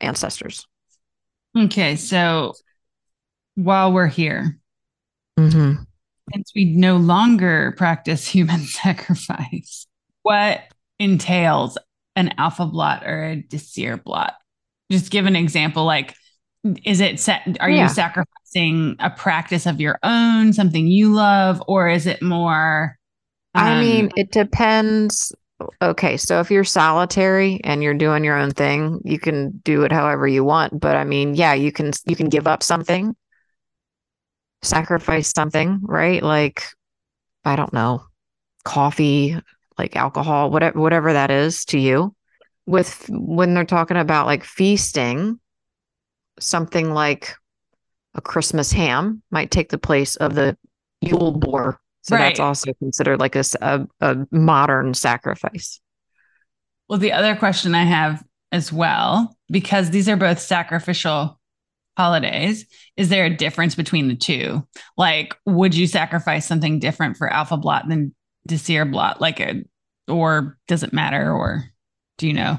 [0.00, 0.66] ancestors.
[1.56, 2.54] Okay, so
[3.62, 4.56] while we're here,
[5.38, 5.82] Mm-hmm.
[6.34, 9.86] since we no longer practice human sacrifice,
[10.22, 10.60] what
[10.98, 11.78] entails
[12.16, 14.34] an alfa blot or a desir blot?
[14.90, 15.84] Just give an example.
[15.84, 16.14] Like,
[16.84, 17.56] is it set?
[17.60, 17.84] Are Yeah.
[17.84, 22.98] you sacrificing a practice of your own, something you love, or is it more?
[23.54, 25.32] I um, mean, it depends.
[25.82, 29.92] Okay, so if you're solitary and you're doing your own thing, you can do it
[29.92, 30.78] however you want.
[30.80, 33.14] But I mean, yeah, you can you can give up something,
[34.62, 36.22] sacrifice something, right?
[36.22, 36.64] Like,
[37.44, 38.04] I don't know,
[38.64, 39.36] coffee,
[39.78, 42.14] like alcohol, whatever whatever that is to you.
[42.66, 45.40] With when they're talking about like feasting,
[46.38, 47.34] something like
[48.14, 50.56] a Christmas ham might take the place of the
[51.00, 51.80] Yule boar.
[52.02, 53.44] So that's also considered like a
[54.00, 55.80] a modern sacrifice.
[56.88, 61.39] Well, the other question I have as well, because these are both sacrificial
[62.00, 62.64] holidays,
[62.96, 64.66] is there a difference between the two?
[64.96, 68.14] Like, would you sacrifice something different for Alfa Blot than
[68.46, 69.20] Desir Blot?
[69.20, 69.62] Like, a,
[70.08, 71.30] or does it matter?
[71.30, 71.64] Or
[72.16, 72.58] do you know?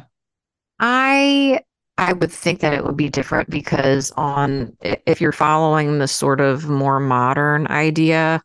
[0.80, 1.62] I
[1.98, 6.40] I would think that it would be different because on if you're following the sort
[6.40, 8.42] of more modern idea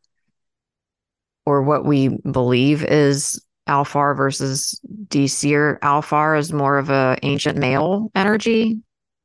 [1.45, 8.11] or what we believe is Alfar versus Disir, Alfar is more of a ancient male
[8.15, 8.81] energy,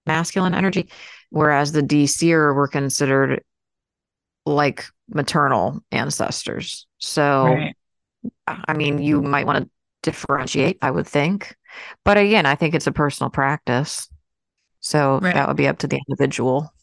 [0.05, 0.89] masculine energy,
[1.31, 3.43] whereas the Disir were considered
[4.45, 6.85] like maternal ancestors.
[6.99, 7.75] So Right.
[8.47, 9.69] I mean, you might want to
[10.03, 11.55] differentiate, I would think.
[12.05, 14.07] But again, I think it's a personal practice.
[14.79, 15.33] So Right.
[15.33, 16.73] that would be up to the individual.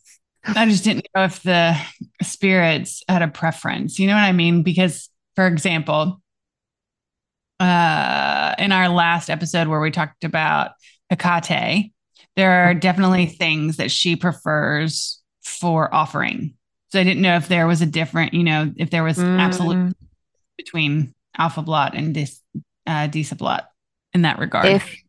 [0.44, 1.76] I just didn't know if the
[2.22, 3.98] spirits had a preference.
[3.98, 4.62] You know what I mean?
[4.62, 6.22] Because, for example,
[7.60, 10.72] uh, in our last episode where we talked about
[11.10, 11.92] Hecate,
[12.38, 16.54] there are definitely things that she prefers for offering.
[16.90, 19.76] So I didn't know if there was a different, you know, if there was absolute
[19.76, 19.92] Mm,
[20.56, 22.40] between Alfa Blot and Dis,
[22.86, 23.68] uh, Disa Blot
[24.14, 24.66] in that regard.
[24.66, 25.02] If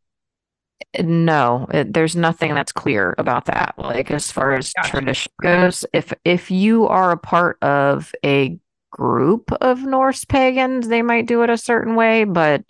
[0.99, 3.75] no, it, there's nothing that's clear about that.
[3.77, 4.91] Like as far as Gotcha.
[4.91, 8.57] tradition goes, if if you are a part of a
[8.91, 12.63] group of Norse pagans, they might do it a certain way, but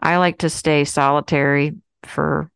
[0.00, 2.50] I like to stay solitary for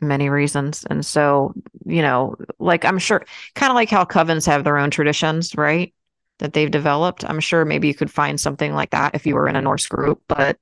[0.00, 0.84] many reasons.
[0.88, 4.90] And so, you know, like I'm sure kind of like how covens have their own
[4.90, 5.94] traditions, right?
[6.38, 7.24] That they've developed.
[7.24, 9.86] I'm sure maybe you could find something like that if you were in a Norse
[9.86, 10.22] group.
[10.28, 10.58] But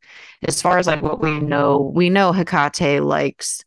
[0.47, 3.63] as far as like what we know, we know Hecate likes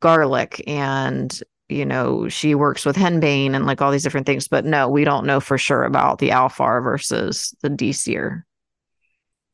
[0.00, 4.46] garlic and you know, she works with henbane and like all these different things.
[4.46, 8.42] But no, we don't know for sure about the Alfar versus the Disir.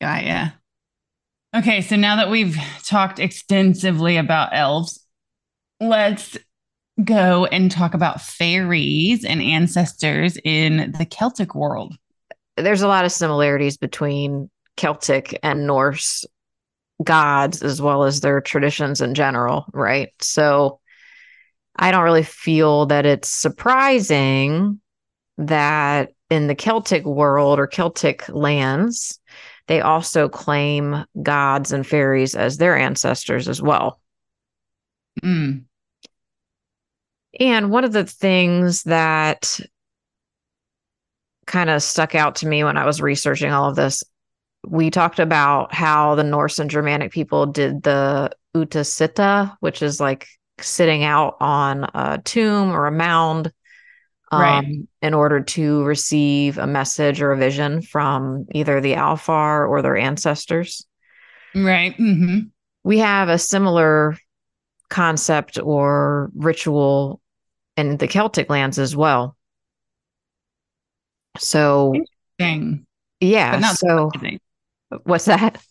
[0.01, 0.51] Got yeah.
[1.55, 5.03] Okay, so now that we've talked extensively about elves,
[5.79, 6.37] let's
[7.03, 11.95] go and talk about fairies and ancestors in the Celtic world.
[12.57, 16.25] there's a lot of similarities between Celtic and Norse
[17.03, 20.09] gods as well as their traditions in general, right?
[20.21, 20.79] So
[21.77, 24.81] I don't really feel that it's surprising
[25.37, 29.19] that in the Celtic world or Celtic lands,
[29.67, 34.01] they also claim gods and fairies as their ancestors as well.
[35.23, 35.65] Mm,
[37.39, 39.59] And one of the things that
[41.45, 44.03] kind of stuck out to me when I was researching all of this,
[44.67, 50.27] we talked about how the Norse and Germanic people did the utiseta, which is like
[50.59, 53.51] sitting out on a tomb or a mound
[54.31, 54.87] um, Right.
[55.01, 59.97] in order to receive a message or a vision from either the Alfar or their
[59.97, 60.85] ancestors
[61.55, 61.95] right.
[61.95, 62.39] hmm
[62.83, 64.15] we have a similar
[64.89, 67.21] concept or ritual
[67.77, 69.37] in the Celtic lands as well.
[71.37, 71.93] So,
[72.37, 72.85] Thing,
[73.19, 73.51] yeah.
[73.51, 74.39] but not So, surprising.
[75.03, 75.61] what's that?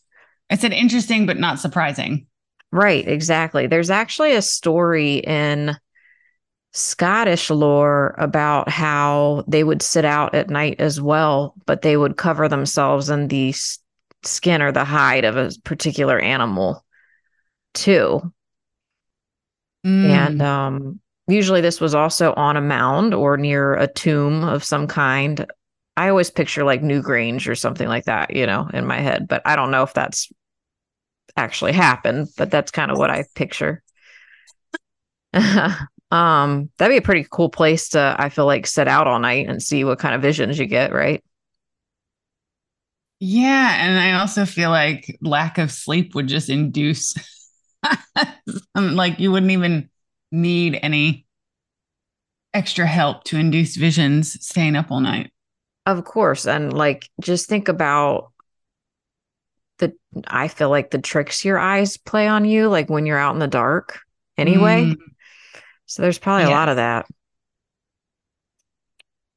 [0.51, 2.27] I said interesting, but not surprising.
[2.71, 3.67] Right, exactly.
[3.67, 5.77] There's actually a story in
[6.73, 12.17] Scottish lore about how they would sit out at night as well, but they would
[12.17, 13.79] cover themselves in the s-
[14.23, 16.85] skin or the hide of a particular animal
[17.75, 18.33] too.
[19.87, 24.65] Mm, And um usually this was also on a mound or near a tomb of
[24.65, 25.47] some kind.
[25.97, 29.43] I always picture like Newgrange or something like that, you know, in my head, but
[29.45, 30.31] I don't know if that's
[31.37, 33.83] actually happened, but that's kind of what I picture.
[36.11, 39.49] um, that'd be a pretty cool place to, I feel like, sit out all night
[39.49, 41.23] and see what kind of visions you get, right?
[43.21, 43.77] Yeah.
[43.85, 47.15] And I also feel like lack of sleep would just induce,
[48.75, 49.89] like, you wouldn't even
[50.31, 51.27] need any
[52.55, 55.31] extra help to induce visions staying up all night.
[55.87, 56.47] Of course.
[56.47, 58.33] And like, just think about
[59.79, 59.95] the,
[60.27, 63.39] I feel like the tricks your eyes play on you, like when you're out in
[63.39, 64.01] the dark
[64.37, 64.85] anyway.
[64.85, 64.97] Mm.
[65.87, 66.51] So there's probably yes.
[66.51, 67.07] a lot of that.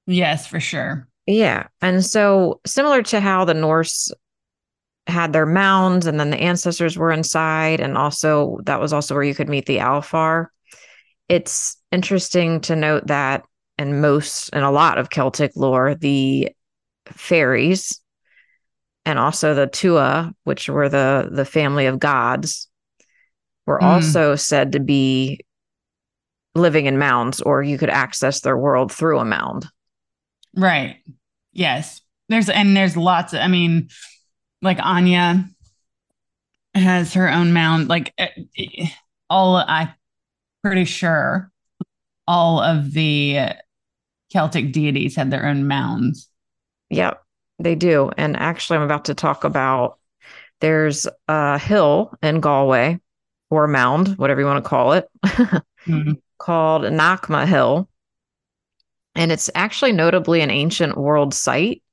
[0.08, 1.08] Yes, for sure.
[1.26, 1.68] Yeah.
[1.82, 4.12] And so, similar to how the Norse
[5.12, 9.24] had their mounds and then the ancestors were inside, and also that was also where
[9.24, 10.47] you could meet the Alfar.
[11.30, 13.45] It's interesting to note that
[13.78, 16.50] in most and a lot of Celtic lore, the
[17.06, 18.02] fairies
[19.06, 22.67] and also the Tuatha, which were the the family of gods,
[23.65, 23.84] were mm.
[23.84, 25.41] also said to be
[26.54, 29.67] living in mounds, or you could access their world through a mound.
[30.56, 30.97] Right.
[31.54, 32.02] Yes.
[32.30, 33.89] There's and there's lots of, I mean,
[34.62, 35.56] like Aine
[36.74, 37.88] has her own mound.
[37.88, 38.88] Like eh, eh,
[39.30, 39.93] all I
[40.63, 41.52] pretty sure
[42.28, 43.50] all of the
[44.30, 46.30] Celtic deities had their own mounds.
[46.89, 47.21] Yep,
[47.60, 48.12] they do.
[48.17, 50.00] And actually, I'm about to talk about
[50.60, 53.00] there's a hill in Galway
[53.50, 56.13] or mound, whatever you want to call it, mm-hmm.
[56.38, 57.89] called Knockma Hill.
[59.15, 61.84] And it's actually notably an ancient world site.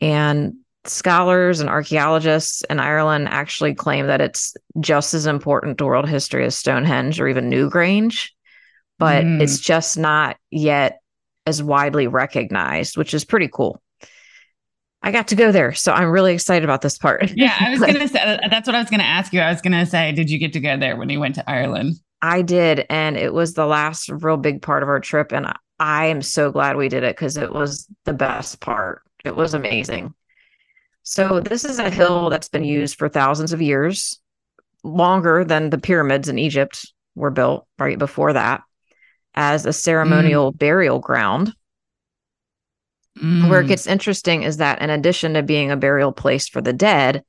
[0.00, 6.08] And scholars and archaeologists in Ireland actually claim that it's just as important to world
[6.08, 8.30] history as Stonehenge or even Newgrange,
[8.98, 9.40] but mm.
[9.40, 11.00] it's just not yet
[11.46, 13.82] as widely recognized, which is pretty cool.
[15.02, 17.30] I got to go there, so I'm really excited about this part.
[17.34, 19.40] Yeah, I was gonna say that's what I was gonna ask you.
[19.40, 21.96] I was gonna say, did you get to go there when you went to Ireland?
[22.22, 26.06] I did, and it was the last real big part of our trip, and I
[26.06, 29.02] am so glad we did it because it was the best part.
[29.24, 30.14] It was amazing.
[31.10, 34.20] So, this is a hill that's been used for thousands of years,
[34.84, 38.62] longer than the pyramids in Egypt were built right before that,
[39.34, 40.58] as a ceremonial mm.
[40.58, 41.52] burial ground.
[43.18, 43.50] Mm.
[43.50, 43.68] Where it mm.
[43.70, 47.24] gets interesting is that, in addition to being a burial place for the dead,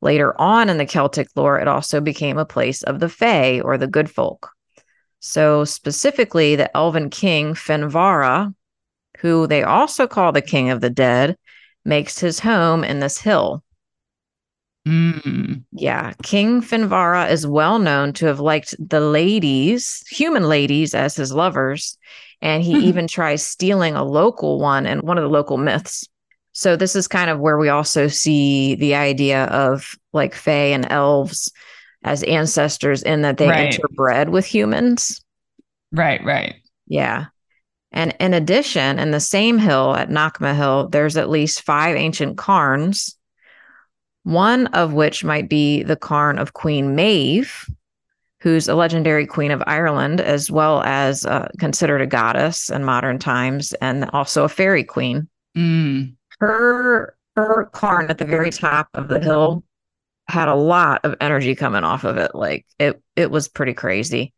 [0.00, 3.76] later on in the Celtic lore, it also became a place of the Fae or
[3.76, 4.50] the good folk.
[5.18, 8.54] So, specifically, the elven king Finvara,
[9.18, 11.36] who they also call the king of the dead,
[11.84, 13.62] makes his home in this hill.
[14.86, 15.64] Mm.
[15.72, 21.32] Yeah, King Finvara is well known to have liked the ladies, human ladies, as his
[21.32, 21.96] lovers,
[22.42, 22.84] and he mm-hmm.
[22.84, 26.06] even tries stealing a local one and one of the local myths.
[26.52, 30.86] So this is kind of where we also see the idea of like fae and
[30.90, 31.50] elves
[32.04, 33.72] as ancestors in that they right.
[33.72, 35.24] interbred with humans.
[35.92, 36.56] Right, right.
[36.86, 37.26] Yeah.
[37.94, 42.36] And in addition, in the same hill at Knockma Hill, there's at least five ancient
[42.36, 43.16] cairns,
[44.24, 47.70] one of which might be the cairn of Queen Maeve,
[48.40, 53.20] who's a legendary queen of Ireland, as well as uh, considered a goddess in modern
[53.20, 55.28] times, and also a fairy queen.
[55.56, 56.16] Mm.
[56.40, 59.62] Her her cairn at the very top of the hill
[60.28, 62.34] had a lot of energy coming off of it.
[62.34, 64.33] Like it it was pretty crazy.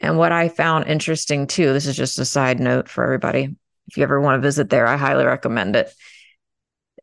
[0.00, 3.56] And what I found interesting too, this is just a side note for everybody.
[3.88, 5.92] If you ever want to visit there, I highly recommend it.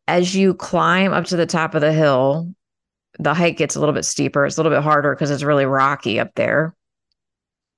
[0.08, 2.54] As you climb up to the top of the hill,
[3.18, 4.46] the hike gets a little bit steeper.
[4.46, 6.74] It's a little bit harder because it's really rocky up there.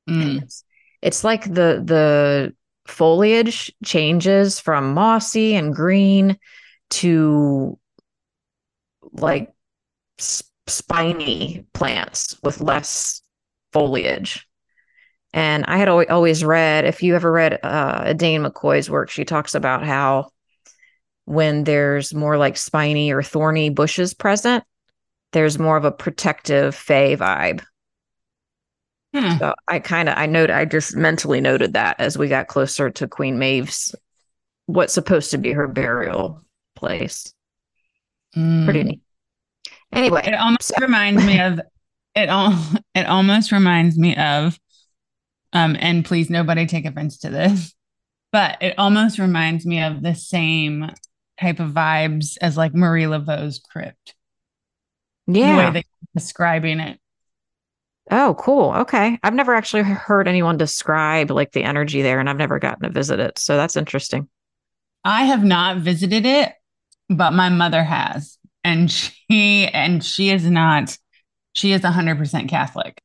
[0.09, 0.43] Mm.
[0.43, 0.65] It's,
[1.03, 2.55] it's like the the
[2.87, 6.39] foliage changes from mossy and green
[6.91, 7.79] to
[9.13, 9.53] like
[10.67, 13.23] spiny plants with less
[13.73, 14.48] foliage.
[15.33, 19.55] And I had always read, if you ever read uh, Edain McCoy's work, she talks
[19.55, 20.31] about how
[21.27, 24.65] when there's more like spiny or thorny bushes present,
[25.33, 27.63] there's more of a protective fey vibe.
[29.15, 29.37] Hmm.
[29.39, 32.91] So I kind of I noted I just mentally noted that as we got closer
[32.91, 33.95] to Queen Maeve's
[34.67, 36.43] what's supposed to be her burial
[36.77, 37.33] place.
[38.37, 38.65] Mm.
[38.65, 39.01] Pretty neat.
[39.93, 40.75] Anyway, it almost so.
[40.81, 41.61] reminds me of
[42.15, 42.55] it all
[42.95, 44.59] it almost reminds me of
[45.53, 47.75] um, and please, nobody take offense to this,
[48.33, 50.91] but it almost reminds me of the same
[51.41, 54.15] type of vibes as like Marie Laveau's crypt.
[55.27, 55.53] Yeah.
[55.53, 55.85] The way they
[56.15, 56.99] describing it.
[58.11, 58.73] Oh, cool.
[58.73, 59.19] Okay.
[59.23, 62.91] I've never actually heard anyone describe like the energy there and I've never gotten to
[62.91, 63.39] visit it.
[63.39, 64.29] So that's interesting.
[65.05, 66.53] I have not visited it,
[67.09, 68.39] but my mother has.
[68.65, 70.97] And she and she is not
[71.53, 73.01] she is 100% Catholic.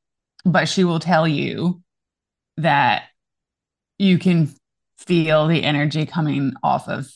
[0.45, 1.81] But she will tell you
[2.57, 3.03] that
[3.97, 4.53] you can
[4.97, 7.11] feel the energy coming off of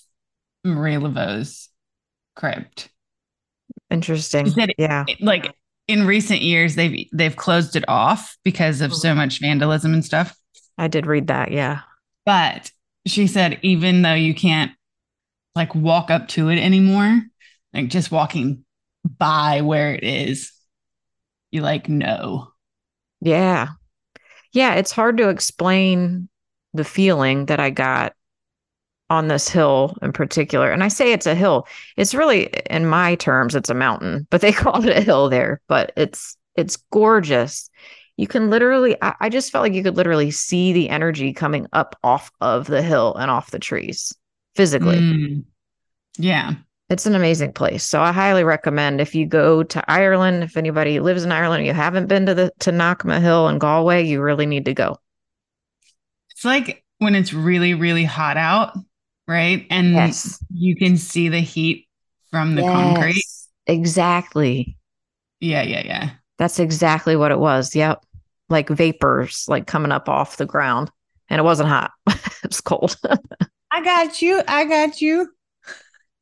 [0.63, 1.69] Marie Laveau's
[2.35, 2.89] crypt.
[3.89, 4.51] Interesting.
[4.77, 5.05] Yeah.
[5.19, 5.53] Like
[5.87, 10.35] in recent years, they've they've closed it off because of so much vandalism and stuff.
[10.77, 11.51] I did read that.
[11.51, 11.81] Yeah.
[12.25, 12.71] But
[13.05, 14.71] she said even though you can't
[15.55, 17.21] like walk up to it anymore,
[17.73, 18.65] like just walking
[19.17, 20.51] by where it is,
[21.51, 22.49] you like know.
[23.21, 23.69] Yeah.
[24.53, 24.75] Yeah.
[24.75, 26.29] It's hard to explain
[26.73, 28.13] the feeling that I got
[29.09, 30.71] on this hill in particular.
[30.71, 31.67] And I say it's a hill.
[31.95, 35.61] It's really in my terms it's a mountain, but they call it a hill there,
[35.67, 37.69] but it's it's gorgeous.
[38.17, 41.95] You can literally I, just felt like you could literally see the energy coming up
[42.03, 44.11] off of the hill and off the trees
[44.55, 44.97] physically.
[44.97, 45.43] Mm.
[46.17, 46.53] Yeah.
[46.89, 47.83] It's an amazing place.
[47.83, 51.73] So I highly recommend if you go to Ireland, if anybody lives in Ireland you
[51.73, 54.97] haven't been to the to Knockma Hill and Galway, you really need to go.
[56.31, 58.73] It's like when it's really, really hot out
[59.27, 59.65] right?
[59.69, 60.43] And yes.
[60.53, 61.87] you can see the heat
[62.31, 63.25] from the yes, concrete.
[63.67, 64.77] Exactly.
[65.39, 66.09] Yeah, yeah, yeah.
[66.37, 67.75] That's exactly what it was.
[67.75, 68.03] Yep.
[68.49, 70.89] Like vapors like coming up off the ground.
[71.29, 71.91] And it wasn't hot.
[72.07, 72.95] it was cold.
[73.71, 74.41] I got you.
[74.47, 75.29] I got you.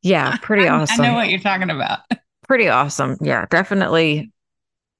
[0.06, 1.03] Yeah, pretty awesome.
[1.03, 1.99] I know what you're talking about.
[2.47, 3.18] pretty awesome.
[3.22, 4.32] Yeah, definitely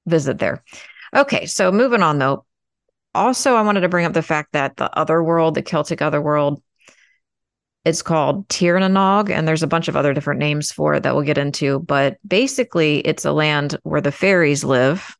[0.04, 0.64] visit there.
[1.14, 2.44] Okay, so moving on though.
[3.14, 6.20] Also, I wanted to bring up the fact that the other world, the Celtic other
[6.20, 6.60] world,
[7.84, 11.04] it's called Tir na nOg, and there's a bunch of other different names for it
[11.04, 11.78] that we'll get into.
[11.78, 15.16] But basically, it's a land where the fairies live,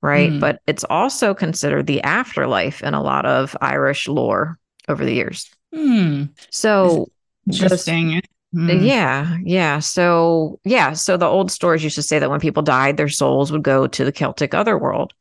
[0.00, 0.30] right?
[0.30, 0.38] Mm.
[0.38, 4.56] But it's also considered the afterlife in a lot of Irish lore
[4.88, 5.50] over the years.
[5.74, 6.30] Mm.
[6.50, 7.10] So
[7.48, 8.22] interesting.
[8.54, 8.84] Mm.
[8.84, 9.78] Yeah, yeah.
[9.78, 13.52] So yeah, so the old stories used to say that when people died, their souls
[13.52, 15.12] would go to the Celtic otherworld.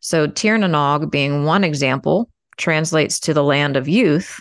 [0.00, 4.40] So Tir na nOg, being one example, translates to the land of youth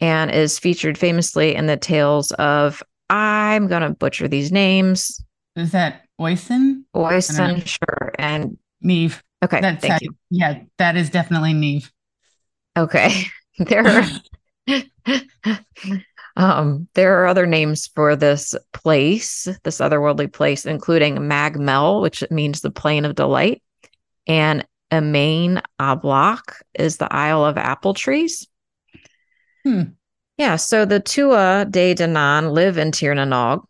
[0.00, 5.22] and is featured famously in the tales of I'm gonna butcher these names.
[5.56, 6.84] Is that Oisin?
[6.96, 9.20] Oisin, sure, and Niamh.
[9.44, 10.16] Okay, That's thank that, you.
[10.30, 11.90] Yeah, that is definitely Niamh.
[12.76, 13.24] Okay,
[13.58, 13.84] there.
[14.68, 14.82] Are,
[16.36, 22.24] um, there are other names for this place, this otherworldly place, including Mag Mell, which
[22.30, 23.62] means the plain of delight,
[24.26, 28.46] and Emain Ablach is the Isle of Apple Trees.
[29.64, 29.82] Hmm.
[30.36, 30.56] Yeah.
[30.56, 33.64] So the Tuatha De Danann live in Tir na nOg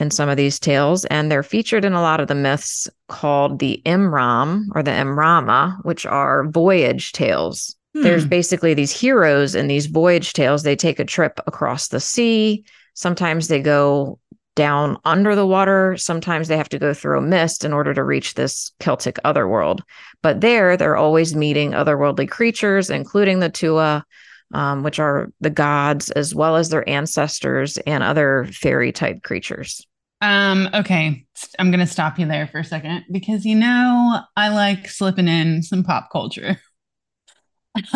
[0.00, 3.58] in some of these tales, and they're featured in a lot of the myths called
[3.58, 7.76] the Imram or the Imrama, which are voyage tales.
[7.94, 8.02] Hmm.
[8.02, 10.62] There's basically these heroes in these voyage tales.
[10.62, 12.64] They take a trip across the sea.
[12.94, 14.18] Sometimes they go
[14.56, 15.96] down under the water.
[15.96, 19.82] Sometimes they have to go through a mist in order to reach this Celtic otherworld.
[20.22, 24.04] But there, they're always meeting otherworldly creatures, including the Tuatha,
[24.52, 29.84] um, which are the gods as well as their ancestors and other fairy type creatures.
[30.20, 31.26] Um, okay,
[31.58, 35.28] I'm going to stop you there for a second because you know I like slipping
[35.28, 36.58] in some pop culture.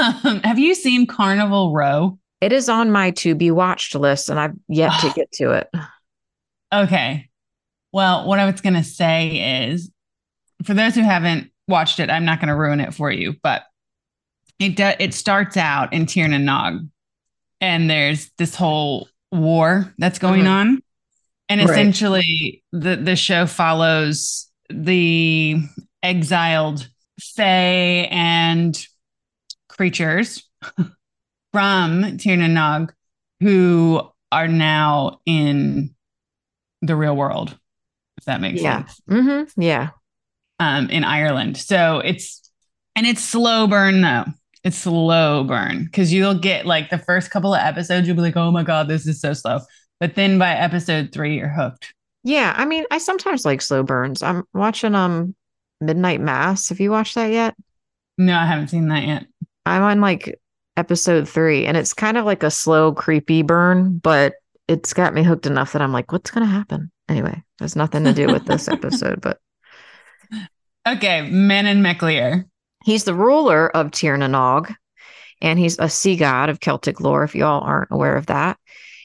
[0.03, 2.18] um, have you seen Carnival Row?
[2.41, 5.70] It is on my to be watched list, and I've yet to get to it.
[6.72, 7.29] Okay.
[7.93, 9.91] Well, what I was going to say is
[10.64, 13.62] for those who haven't watched it, I'm not going to ruin it for you, but
[14.59, 16.89] it do, it starts out in Tir na nOg,
[17.61, 20.53] and there's this whole war that's going mm-hmm.
[20.53, 20.83] on,
[21.49, 21.70] and right.
[21.70, 25.57] essentially the the show follows the
[26.03, 26.89] exiled
[27.20, 28.87] fae and
[29.79, 30.47] creatures
[31.53, 32.91] from Tir na nOg
[33.41, 35.95] who are now in
[36.83, 37.57] the real world.
[38.18, 38.85] If that makes yeah.
[38.85, 39.01] sense.
[39.09, 39.62] Mm-hmm.
[39.62, 39.91] Yeah.
[40.61, 42.51] Um, in Ireland, so it's
[42.97, 44.24] and it's slow burn though
[44.64, 48.37] it's slow burn because you'll get like the first couple of episodes, you'll be like,
[48.37, 49.61] oh my God, this is so slow.
[50.01, 51.95] But then by episode three, you're hooked.
[52.24, 52.55] Yeah.
[52.57, 54.22] I mean, I sometimes like slow burns.
[54.22, 55.35] I'm watching um
[55.81, 56.68] Midnight Mass.
[56.68, 57.55] Have you watched that yet?
[58.16, 59.26] No, I haven't seen that yet.
[59.69, 60.41] I'm on like
[60.77, 64.35] episode three, and it's kind of like a slow, creepy burn, but
[64.66, 66.91] it's got me hooked enough that I'm like, what's gonna happen?
[67.09, 69.39] Anyway, has nothing to do with this episode, but
[70.87, 72.47] okay, Manannan mac Lir.
[72.85, 74.75] He's the ruler of Tir na nOg,
[75.41, 78.59] and he's a sea god of Celtic lore, if y'all aren't aware of that.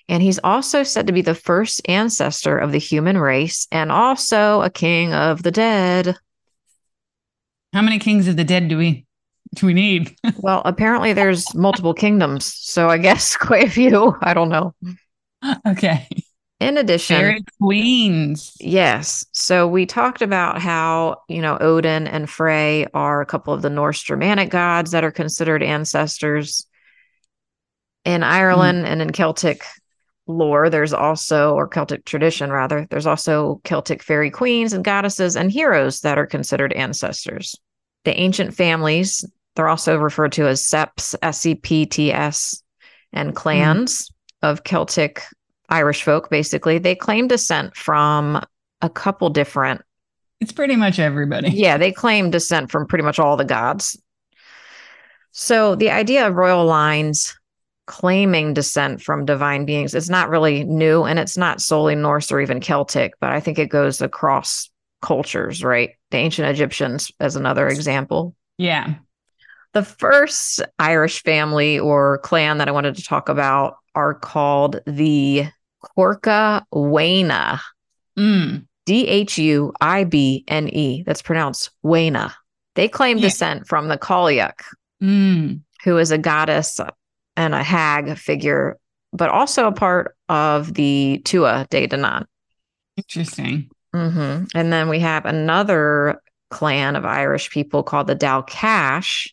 [0.09, 4.61] And he's also said to be the first ancestor of the human race and also
[4.61, 6.18] a king of the dead.
[7.72, 9.05] How many kings of the dead do we
[9.54, 10.16] do we need?
[10.38, 14.18] Well, apparently there's multiple kingdoms, so I guess quite a few.
[14.22, 14.74] I don't know.
[15.66, 16.08] okay.
[16.60, 18.56] In addition, Fairy queens.
[18.60, 19.26] Yes.
[19.32, 23.70] So we talked about how, you know, Odin and Freyr are a couple of the
[23.70, 26.66] Norse Germanic gods that are considered ancestors.
[28.06, 28.86] In Ireland hmm.
[28.86, 29.64] and in Celtic
[30.28, 35.51] lore, there's also, or Celtic tradition rather, there's also Celtic fairy queens and goddesses and
[35.51, 37.56] heroes that are considered ancestors.
[38.06, 39.26] The ancient families,
[39.56, 42.64] they're also referred to as septs, S E P T S,
[43.12, 45.22] and clans of Celtic
[45.70, 48.43] Irish folk, basically, they claim descent from
[48.82, 49.82] a couple different.
[50.39, 51.49] It's pretty much everybody.
[51.54, 53.99] Yeah, they claim descent from pretty much all the gods.
[55.32, 57.36] So the idea of royal lines
[57.88, 62.39] claiming descent from divine beings is not really new and it's not solely Norse or
[62.39, 64.70] even Celtic, but I think it goes across
[65.01, 65.91] cultures, right?
[66.12, 68.36] The ancient Egyptians, as another example.
[68.58, 68.95] Yeah.
[69.74, 75.45] The first Irish family or clan that I wanted to talk about are called the
[75.95, 77.59] Corca Dhuibhne.
[78.17, 78.65] Mm.
[78.86, 81.03] D H U I B N E.
[81.03, 82.34] That's pronounced Waina.
[82.76, 83.24] They claim Yeah.
[83.24, 84.61] descent from the Cailleach,
[85.01, 85.61] Mm.
[85.84, 86.80] who is a goddess
[87.36, 88.78] and a hag figure,
[89.11, 92.26] but also a part of the Tuatha de Danann.
[92.97, 93.69] Interesting.
[93.93, 96.21] hmm And then we have another
[96.51, 99.32] clan of Irish people called the Dál gCais,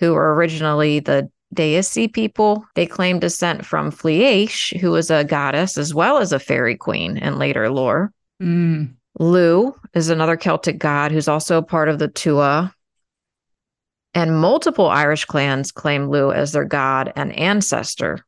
[0.00, 2.64] who were originally the Deisi people.
[2.74, 7.16] They claim descent from Fleash, who was a goddess as well as a fairy queen
[7.16, 8.12] in later lore.
[8.42, 8.94] Mm.
[9.18, 12.72] Lugh is another Celtic god who's also a part of the Tuatha.
[14.12, 18.24] And multiple Irish clans claim Lugh as their god and ancestor.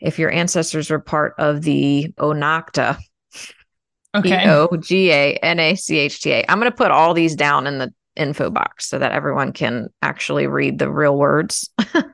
[0.00, 4.48] If your ancestors were part of the Eoganachta, E Okay.
[4.48, 6.44] O G A N A C H T A.
[6.48, 9.88] I'm going to put all these down in the info box so that everyone can
[10.02, 11.70] actually read the real words.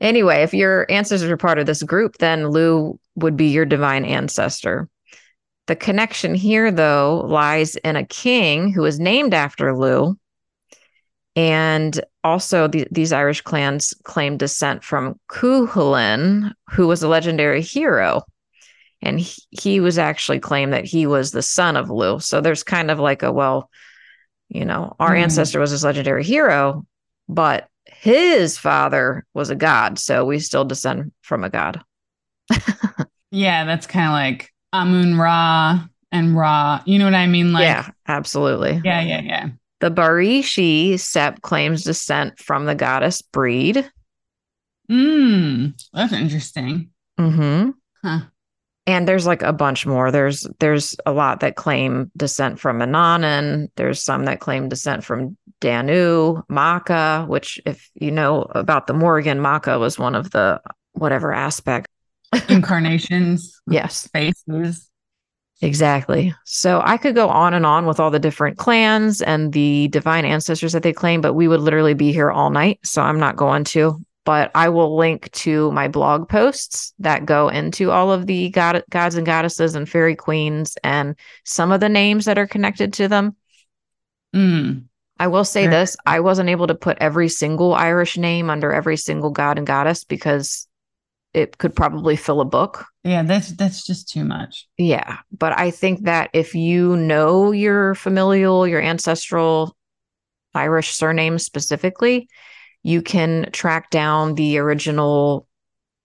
[0.00, 4.04] anyway, if your ancestors are part of this group, then Lugh would be your divine
[4.04, 4.88] ancestor.
[5.66, 10.16] The connection here, though, lies in a king who is named after Lugh.
[11.36, 18.24] And also, the, these Irish clans claim descent from Cuchulainn, who was a legendary hero
[19.02, 22.22] and he, he was actually claimed that he was the son of Lugh.
[22.22, 23.70] So there's kind of like a well,
[24.50, 25.22] you know, our Hmm.
[25.22, 26.84] ancestor was this legendary hero,
[27.28, 31.82] but his father was a god, so we still descend from a god.
[33.32, 36.82] Yeah, that's kind of like Amun Ra and Ra.
[36.84, 37.52] You know what I mean?
[37.52, 38.80] Like, yeah, absolutely.
[38.84, 39.48] yeah, yeah, yeah.
[39.78, 43.88] The Barishi Sept claims descent from the goddess Bríd.
[44.90, 46.90] Mm, that's interesting.
[47.20, 47.70] Mm-hmm.
[48.04, 48.20] Huh.
[48.86, 50.10] And there's like a bunch more.
[50.10, 53.68] There's there's a lot that claim descent from Ananan.
[53.76, 59.38] There's some that claim descent from Danu, Macha, which if you know about the Morrígan,
[59.40, 60.60] Macha was one of the
[60.92, 61.88] whatever aspect.
[62.48, 64.88] Incarnations, Yes, faces.
[65.60, 66.34] exactly.
[66.44, 70.24] So I could go on and on with all the different clans and the divine
[70.24, 72.80] ancestors that they claim, but we would literally be here all night.
[72.82, 74.02] So I'm not going to.
[74.24, 78.84] But I will link to my blog posts that go into all of the god-
[78.90, 83.08] gods and goddesses and fairy queens and some of the names that are connected to
[83.08, 83.34] them.
[84.34, 84.84] Mm.
[85.18, 85.70] I will say Sure.
[85.70, 89.66] this I wasn't able to put every single Irish name under every single god and
[89.66, 90.66] goddess because
[91.32, 92.86] it could probably fill a book.
[93.04, 94.66] Yeah, that's that's just too much.
[94.76, 95.18] Yeah.
[95.30, 99.76] But I think that if you know your familial, your ancestral
[100.54, 102.28] Irish surname specifically,
[102.82, 105.46] you can track down the original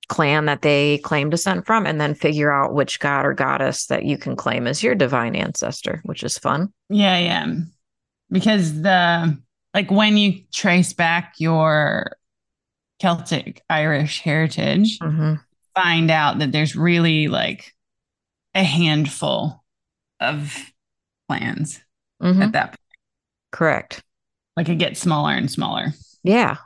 [0.08, 4.06] clan that they claim descent from and then figure out which god or goddess that
[4.06, 6.72] you can claim as your divine ancestor, which is fun.
[6.90, 7.54] Yeah, yeah.
[8.30, 9.38] Because the
[9.74, 12.18] like when you trace back your
[13.00, 15.42] Celtic Irish heritage, Mhm.
[15.74, 17.74] find out that there's really like
[18.54, 19.64] a handful
[20.22, 20.72] of
[21.28, 21.82] clans
[22.22, 22.42] Mhm.
[22.44, 22.80] at that point.
[23.52, 24.02] Correct.
[24.56, 25.94] Like it gets smaller and smaller.
[26.24, 26.58] Yeah.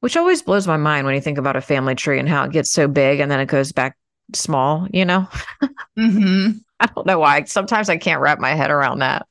[0.00, 2.52] Which always blows my mind when you think about a family tree and how it
[2.52, 3.96] gets so big and then it goes back
[4.34, 5.26] small, you know?
[5.96, 7.42] hmm I don't know why.
[7.44, 9.26] Sometimes I can't wrap my head around that.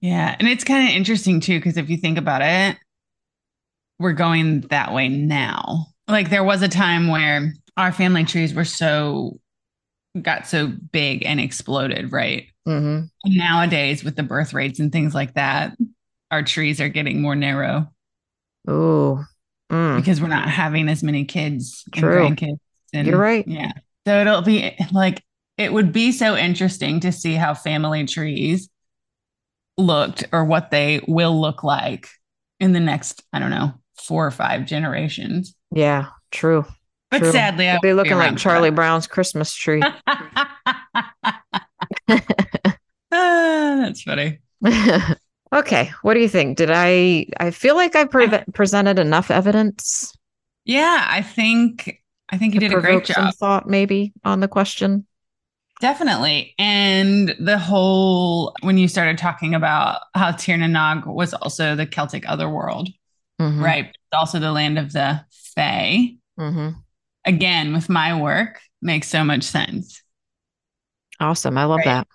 [0.00, 0.34] Yeah.
[0.40, 2.76] And it's kind of interesting too, because if you think about it,
[4.00, 5.86] we're going that way now.
[6.08, 9.38] Like there was a time where our family trees were so
[10.20, 12.48] got so big and exploded, right?
[12.66, 15.76] hmm Nowadays, with the birth rates and things like that,
[16.32, 17.88] our trees are getting more narrow
[18.68, 19.24] Ooh.
[19.72, 19.96] Mm.
[19.96, 22.26] because we're not having as many kids True.
[22.26, 22.58] and grandkids.
[22.92, 23.46] And, You're right.
[23.48, 23.72] Yeah.
[24.06, 25.24] So it'll be like,
[25.56, 28.68] it would be so interesting to see how family trees
[29.78, 32.08] looked or what they will look like
[32.60, 35.54] in the next, I don't know, four or five generations.
[35.74, 36.66] Yeah, true.
[37.10, 37.32] But True.
[37.32, 38.76] sadly, I They'll be looking like Charlie that.
[38.76, 39.82] Brown's Christmas tree.
[43.14, 44.38] Ah, that's funny.
[45.52, 46.56] okay, what do you think?
[46.56, 47.26] Did I?
[47.38, 50.12] I feel like I pre- presented enough evidence
[50.64, 53.34] Yeah, I think I think you did a great job.
[53.34, 55.06] thought, maybe on the question.
[55.80, 56.54] Definitely.
[56.58, 61.86] And the whole when you started talking about how Tir na Nog was also the
[61.86, 62.88] Celtic otherworld,
[63.40, 63.86] Mhm, right?
[63.86, 65.24] It's also the land of the
[65.56, 66.16] Fae.
[66.38, 66.76] mhm.
[67.24, 70.02] Again, with my work, makes so much sense.
[71.20, 71.56] Awesome.
[71.58, 71.84] I love Right.
[71.86, 72.06] that.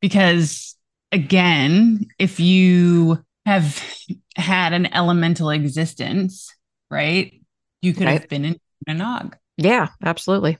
[0.00, 0.76] because
[1.12, 3.82] again if you have
[4.36, 6.54] had an elemental existence
[6.90, 7.40] right
[7.82, 10.58] you could have been in a nog Yeah, absolutely.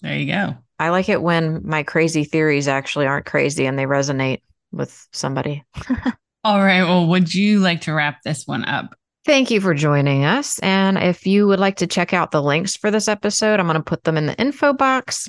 [0.00, 3.84] there you go I like it when my crazy theories actually aren't crazy and they
[3.84, 4.40] resonate
[4.72, 5.62] with somebody.
[6.44, 8.94] all right well would you like to wrap this one up
[9.26, 10.58] Thank you for joining us.
[10.60, 13.76] And if you would like to check out the links for this episode, I'm going
[13.76, 15.28] to put them in the info box.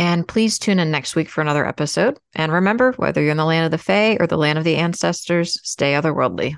[0.00, 2.18] And please tune in next week for another episode.
[2.34, 4.76] And remember, whether you're in the land of the Fae or the land of the
[4.76, 6.56] ancestors, stay otherworldly.